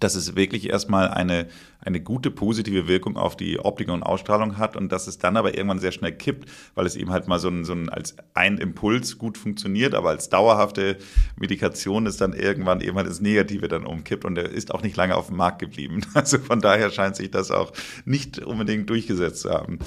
[0.00, 1.46] dass es wirklich erstmal eine,
[1.80, 5.54] eine gute positive Wirkung auf die Optik und Ausstrahlung hat und dass es dann aber
[5.54, 8.58] irgendwann sehr schnell kippt, weil es eben halt mal so ein, so ein als ein
[8.58, 10.96] Impuls gut funktioniert, aber als dauerhafte
[11.38, 14.96] Medikation ist dann irgendwann eben halt ins Negative dann umkippt und er ist auch nicht
[14.96, 16.00] lange auf dem Markt geblieben.
[16.16, 17.72] Also von daher scheint sich das auch
[18.06, 19.78] nicht unbedingt durchgesetzt zu haben.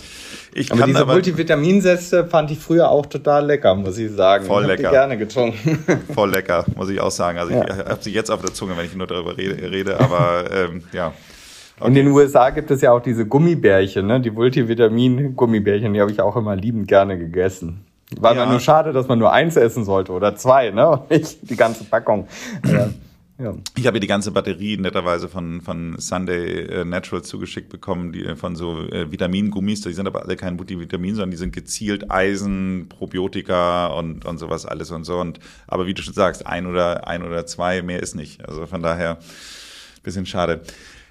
[0.53, 4.45] Ich aber diese aber, Multivitaminsätze fand ich früher auch total lecker, muss ich sagen.
[4.45, 4.89] Voll ich lecker.
[4.89, 5.84] Die gerne getrunken.
[6.14, 7.39] Voll lecker, muss ich auch sagen.
[7.39, 7.64] Also ja.
[7.64, 10.84] ich habe sie jetzt auf der Zunge, wenn ich nur darüber rede, rede aber ähm,
[10.91, 11.14] ja.
[11.80, 11.88] Okay.
[11.88, 14.20] In den USA gibt es ja auch diese Gummibärchen, ne?
[14.20, 17.86] die Multivitamin-Gummibärchen, die habe ich auch immer liebend gerne gegessen.
[18.20, 18.45] War ja.
[18.45, 20.89] nur schade, dass man nur eins essen sollte oder zwei, ne?
[20.89, 22.28] Und nicht die ganze Packung.
[22.66, 22.89] ja.
[23.41, 23.54] Ja.
[23.78, 28.58] Ich habe die ganze Batterie netterweise von, von Sunday äh, Naturals zugeschickt bekommen, die von
[28.58, 29.80] so äh, Vitamingummis.
[29.80, 34.66] Die sind aber alle kein Multivitamin, sondern die sind gezielt Eisen, Probiotika und, und sowas
[34.66, 35.20] alles und so.
[35.20, 38.45] Und, aber wie du schon sagst, ein oder, ein oder zwei, mehr ist nicht.
[38.45, 39.20] Also von daher
[40.10, 40.62] bisschen schade.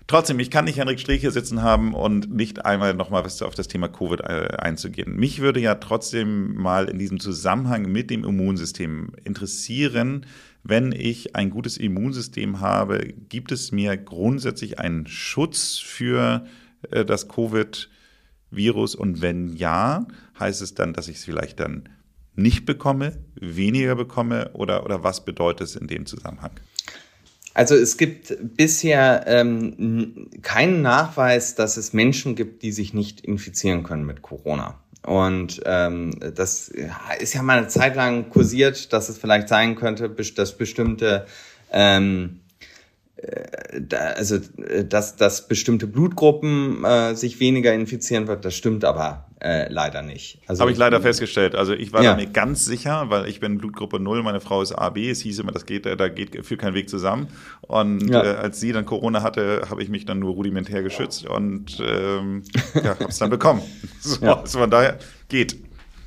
[0.09, 3.68] Trotzdem, ich kann nicht Henrik Strich hier sitzen haben und nicht einmal nochmal auf das
[3.68, 5.14] Thema Covid äh, einzugehen.
[5.16, 10.24] Mich würde ja trotzdem mal in diesem Zusammenhang mit dem Immunsystem interessieren,
[10.64, 16.46] wenn ich ein gutes Immunsystem habe, gibt es mir grundsätzlich einen Schutz für
[16.90, 18.94] äh, das Covid-Virus?
[18.94, 20.07] Und wenn ja,
[20.40, 21.88] heißt es dann, dass ich es vielleicht dann
[22.34, 26.53] nicht bekomme, weniger bekomme oder, oder was bedeutet es in dem Zusammenhang?
[27.59, 33.82] Also es gibt bisher ähm, keinen Nachweis, dass es Menschen gibt, die sich nicht infizieren
[33.82, 34.78] können mit Corona.
[35.04, 36.70] Und ähm, das
[37.18, 41.26] ist ja mal eine Zeit lang kursiert, dass es vielleicht sein könnte, dass bestimmte
[41.72, 42.47] ähm, äh,
[44.16, 49.70] also äh, dass, dass bestimmte Blutgruppen äh, sich weniger infizieren wird, das stimmt aber äh,
[49.72, 50.40] leider nicht.
[50.46, 51.54] Also Habe ich leider festgestellt.
[51.54, 52.14] Also ich war ja.
[52.14, 55.52] mir ganz sicher, weil ich bin Blutgruppe 0, meine Frau ist AB, es hieß immer,
[55.52, 57.28] das geht, da geht führt kein Weg zusammen.
[57.62, 58.22] Und ja.
[58.22, 62.42] äh, als sie dann Corona hatte, habe ich mich dann nur rudimentär geschützt und ähm,
[62.74, 63.62] ja, habe es dann bekommen.
[64.00, 64.40] So, ja.
[64.40, 64.98] also von daher
[65.28, 65.56] geht.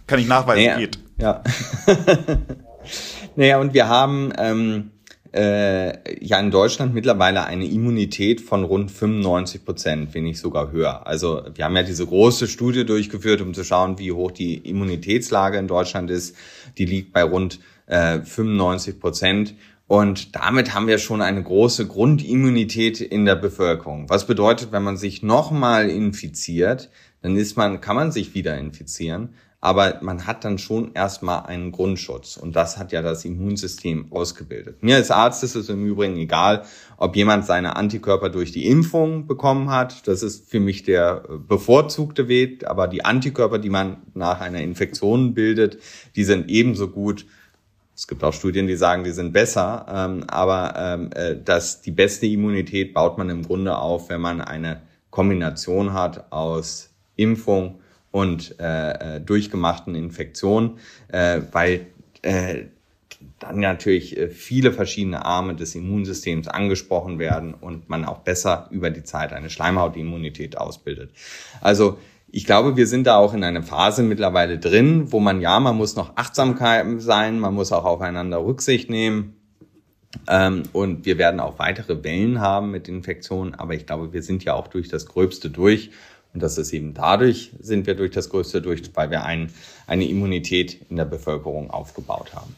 [0.07, 0.77] Kann ich nachweisen, naja.
[0.77, 0.99] geht.
[1.17, 1.43] Ja.
[3.35, 4.90] naja, und wir haben ähm,
[5.33, 11.07] äh, ja in Deutschland mittlerweile eine Immunität von rund 95 Prozent, wenn nicht sogar höher.
[11.07, 15.57] Also wir haben ja diese große Studie durchgeführt, um zu schauen, wie hoch die Immunitätslage
[15.57, 16.35] in Deutschland ist.
[16.77, 19.55] Die liegt bei rund äh, 95 Prozent.
[19.87, 24.09] Und damit haben wir schon eine große Grundimmunität in der Bevölkerung.
[24.09, 26.89] Was bedeutet, wenn man sich nochmal infiziert,
[27.21, 31.71] dann ist man, kann man sich wieder infizieren, aber man hat dann schon erstmal einen
[31.71, 34.81] Grundschutz und das hat ja das Immunsystem ausgebildet.
[34.81, 36.63] Mir als Arzt ist es im Übrigen egal,
[36.97, 40.07] ob jemand seine Antikörper durch die Impfung bekommen hat.
[40.07, 45.35] Das ist für mich der bevorzugte Weg, aber die Antikörper, die man nach einer Infektion
[45.35, 45.77] bildet,
[46.15, 47.27] die sind ebenso gut
[47.93, 51.91] es gibt auch Studien, die sagen, die sind besser, ähm, aber ähm, äh, dass die
[51.91, 54.81] beste Immunität baut man im Grunde auf, wenn man eine
[55.11, 57.80] Kombination hat aus Impfung
[58.11, 61.87] und äh, äh durchgemachten Infektion, äh, weil
[62.21, 62.65] äh,
[63.39, 68.89] dann natürlich äh, viele verschiedene Arme des Immunsystems angesprochen werden und man auch besser über
[68.89, 71.11] die Zeit eine Schleimhautimmunität ausbildet.
[71.59, 71.97] Also
[72.31, 75.75] ich glaube, wir sind da auch in einer Phase mittlerweile drin, wo man ja, man
[75.75, 76.57] muss noch achtsam
[76.99, 79.35] sein, man muss auch aufeinander Rücksicht nehmen.
[80.27, 84.43] Ähm, und wir werden auch weitere Wellen haben mit Infektionen, aber ich glaube, wir sind
[84.43, 85.91] ja auch durch das Gröbste durch.
[86.33, 89.51] Und das ist eben dadurch, sind wir durch das Gröbste durch, weil wir ein,
[89.87, 92.55] eine Immunität in der Bevölkerung aufgebaut haben.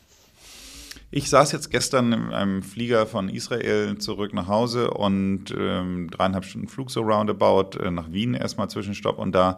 [1.16, 6.44] Ich saß jetzt gestern in einem Flieger von Israel zurück nach Hause und ähm, dreieinhalb
[6.44, 9.58] Stunden Flug so roundabout äh, nach Wien erstmal Zwischenstopp und da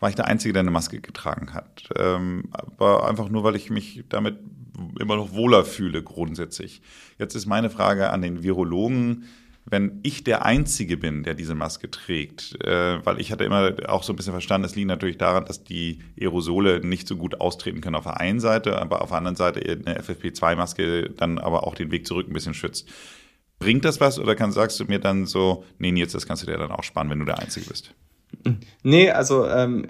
[0.00, 1.88] war ich der Einzige, der eine Maske getragen hat.
[1.96, 4.38] Ähm, aber einfach nur, weil ich mich damit
[5.00, 6.82] immer noch wohler fühle grundsätzlich.
[7.18, 9.24] Jetzt ist meine Frage an den Virologen
[9.68, 14.04] wenn ich der Einzige bin, der diese Maske trägt, äh, weil ich hatte immer auch
[14.04, 17.80] so ein bisschen verstanden, es liegt natürlich daran, dass die Aerosole nicht so gut austreten
[17.80, 21.74] können auf der einen Seite, aber auf der anderen Seite eine FFP2-Maske dann aber auch
[21.74, 22.88] den Weg zurück ein bisschen schützt.
[23.58, 26.46] Bringt das was oder kann, sagst du mir dann so, nee, jetzt das kannst du
[26.46, 27.92] dir dann auch sparen, wenn du der Einzige bist?
[28.82, 29.86] Nee, also ähm,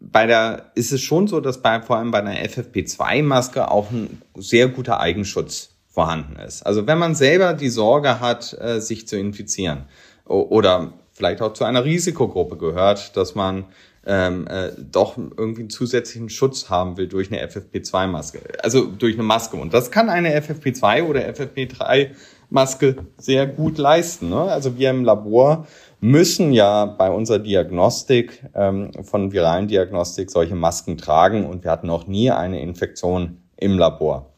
[0.00, 4.20] bei der ist es schon so, dass bei vor allem bei einer FFP2-Maske auch ein
[4.36, 6.62] sehr guter Eigenschutz vorhanden ist.
[6.62, 9.86] Also wenn man selber die Sorge hat, äh, sich zu infizieren
[10.24, 13.64] oder vielleicht auch zu einer Risikogruppe gehört, dass man
[14.06, 19.24] ähm, äh, doch irgendwie einen zusätzlichen Schutz haben will durch eine FFP2-Maske, also durch eine
[19.24, 19.56] Maske.
[19.56, 24.30] Und das kann eine FFP2 oder FFP3-Maske sehr gut leisten.
[24.30, 24.40] Ne?
[24.40, 25.66] Also wir im Labor
[26.00, 31.88] müssen ja bei unserer Diagnostik ähm, von viralen Diagnostik solche Masken tragen und wir hatten
[31.88, 34.29] noch nie eine Infektion im Labor.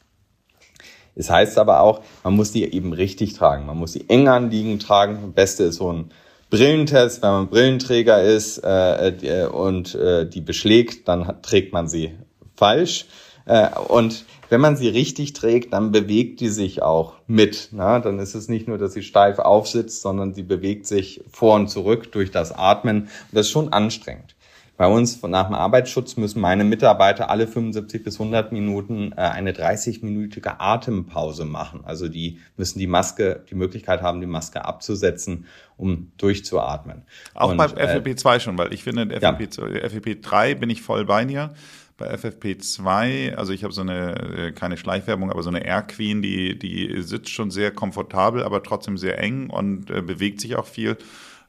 [1.14, 3.66] Es heißt aber auch, man muss die eben richtig tragen.
[3.66, 5.18] Man muss sie eng anliegend tragen.
[5.22, 6.10] Das Beste ist so ein
[6.50, 12.12] Brillentest, wenn man Brillenträger ist äh, äh, und äh, die beschlägt, dann trägt man sie
[12.56, 13.06] falsch.
[13.46, 17.70] Äh, und wenn man sie richtig trägt, dann bewegt die sich auch mit.
[17.72, 18.00] Na?
[18.00, 21.68] Dann ist es nicht nur, dass sie steif aufsitzt, sondern sie bewegt sich vor und
[21.68, 23.04] zurück durch das Atmen.
[23.04, 24.34] Und das ist schon anstrengend.
[24.82, 29.52] Bei uns nach dem Arbeitsschutz müssen meine Mitarbeiter alle 75 bis 100 Minuten äh, eine
[29.52, 31.82] 30-minütige Atempause machen.
[31.84, 37.02] Also die müssen die Maske, die Möglichkeit haben, die Maske abzusetzen, um durchzuatmen.
[37.32, 39.86] Auch Und, bei FFP2 äh, schon, weil ich finde, FFP, ja.
[39.86, 41.54] FFP3 bin ich voll bei dir
[41.96, 46.22] bei FFP2, also ich habe so eine, äh, keine Schleichwerbung, aber so eine Air Queen,
[46.22, 50.66] die, die sitzt schon sehr komfortabel, aber trotzdem sehr eng und äh, bewegt sich auch
[50.66, 50.96] viel.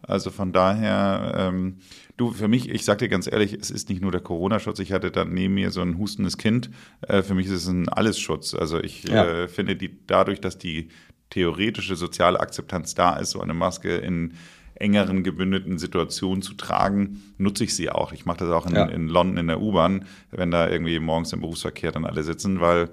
[0.05, 1.77] Also von daher, ähm,
[2.17, 4.79] du, für mich, ich sag dir ganz ehrlich, es ist nicht nur der Corona-Schutz.
[4.79, 6.69] Ich hatte dann neben mir so ein hustendes Kind.
[7.01, 8.53] Äh, für mich ist es ein Allesschutz.
[8.53, 9.25] Also ich ja.
[9.25, 10.89] äh, finde, die, dadurch, dass die
[11.29, 14.33] theoretische soziale Akzeptanz da ist, so eine Maske in
[14.75, 18.11] engeren gebündeten Situationen zu tragen, nutze ich sie auch.
[18.11, 18.85] Ich mache das auch in, ja.
[18.85, 22.89] in London in der U-Bahn, wenn da irgendwie morgens im Berufsverkehr dann alle sitzen, weil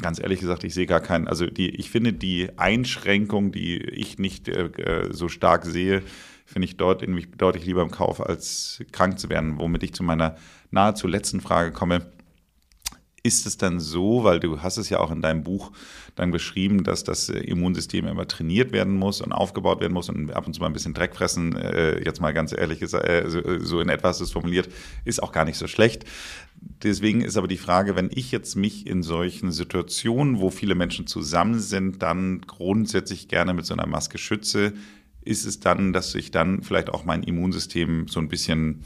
[0.00, 4.18] ganz ehrlich gesagt, ich sehe gar keinen, also die, ich finde die Einschränkung, die ich
[4.18, 6.02] nicht äh, äh so stark sehe,
[6.50, 9.58] finde ich dort irgendwie deutlich lieber im Kauf, als krank zu werden.
[9.58, 10.36] Womit ich zu meiner
[10.70, 12.10] nahezu letzten Frage komme.
[13.22, 15.72] Ist es dann so, weil du hast es ja auch in deinem Buch
[16.16, 20.46] dann beschrieben, dass das Immunsystem immer trainiert werden muss und aufgebaut werden muss und ab
[20.46, 23.42] und zu mal ein bisschen Dreck fressen, äh, jetzt mal ganz ehrlich gesagt, äh, so,
[23.58, 24.70] so in etwas ist formuliert,
[25.04, 26.06] ist auch gar nicht so schlecht.
[26.82, 31.06] Deswegen ist aber die Frage, wenn ich jetzt mich in solchen Situationen, wo viele Menschen
[31.06, 34.72] zusammen sind, dann grundsätzlich gerne mit so einer Maske schütze,
[35.22, 38.84] ist es dann, dass ich dann vielleicht auch mein Immunsystem so ein bisschen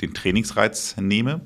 [0.00, 1.40] den Trainingsreiz nehme?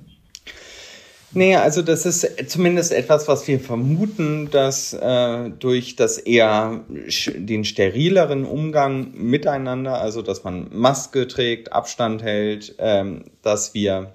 [1.33, 7.65] Nee, also das ist zumindest etwas, was wir vermuten, dass äh, durch das eher den
[7.65, 14.15] sterileren Umgang miteinander, also dass man Maske trägt, Abstand hält, ähm, dass wir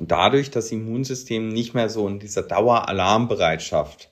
[0.00, 4.08] dadurch das Immunsystem nicht mehr so in dieser Daueralarmbereitschaft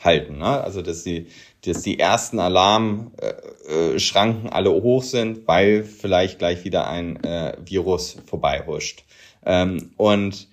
[0.00, 0.38] halten.
[0.38, 0.46] Ne?
[0.46, 1.26] Also dass die
[1.64, 8.18] dass die ersten Alarmschranken äh, alle hoch sind, weil vielleicht gleich wieder ein äh, Virus
[8.26, 9.04] vorbeihuscht.
[9.44, 10.46] Ähm, und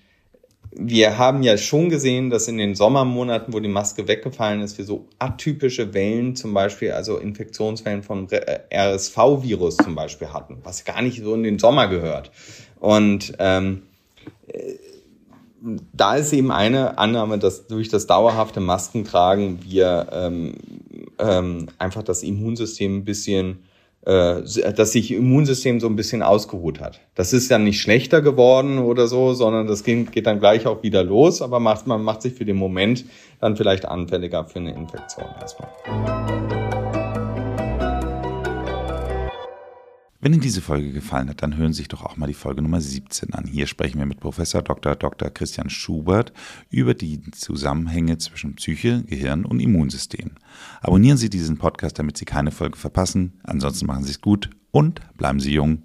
[0.76, 4.84] wir haben ja schon gesehen, dass in den Sommermonaten, wo die Maske weggefallen ist, wir
[4.84, 11.00] so atypische Wellen, zum Beispiel, also Infektionswellen vom äh, RSV-Virus zum Beispiel hatten, was gar
[11.00, 12.32] nicht so in den Sommer gehört.
[12.80, 13.82] Und ähm,
[15.92, 20.54] da ist eben eine Annahme, dass durch das dauerhafte Maskentragen wir ähm,
[21.18, 23.64] ähm, einfach das Immunsystem ein bisschen,
[24.04, 24.42] äh,
[24.76, 27.00] dass sich Immunsystem so ein bisschen ausgeruht hat.
[27.14, 30.82] Das ist dann nicht schlechter geworden oder so, sondern das geht, geht dann gleich auch
[30.82, 33.04] wieder los, aber macht, man macht sich für den Moment
[33.40, 35.70] dann vielleicht anfälliger für eine Infektion erstmal.
[40.24, 42.62] Wenn Ihnen diese Folge gefallen hat, dann hören Sie sich doch auch mal die Folge
[42.62, 43.44] Nummer 17 an.
[43.44, 44.96] Hier sprechen wir mit Professor Dr.
[44.96, 45.28] Dr.
[45.28, 46.32] Christian Schubert
[46.70, 50.30] über die Zusammenhänge zwischen Psyche, Gehirn und Immunsystem.
[50.80, 53.34] Abonnieren Sie diesen Podcast, damit Sie keine Folge verpassen.
[53.42, 55.82] Ansonsten machen Sie es gut und bleiben Sie jung.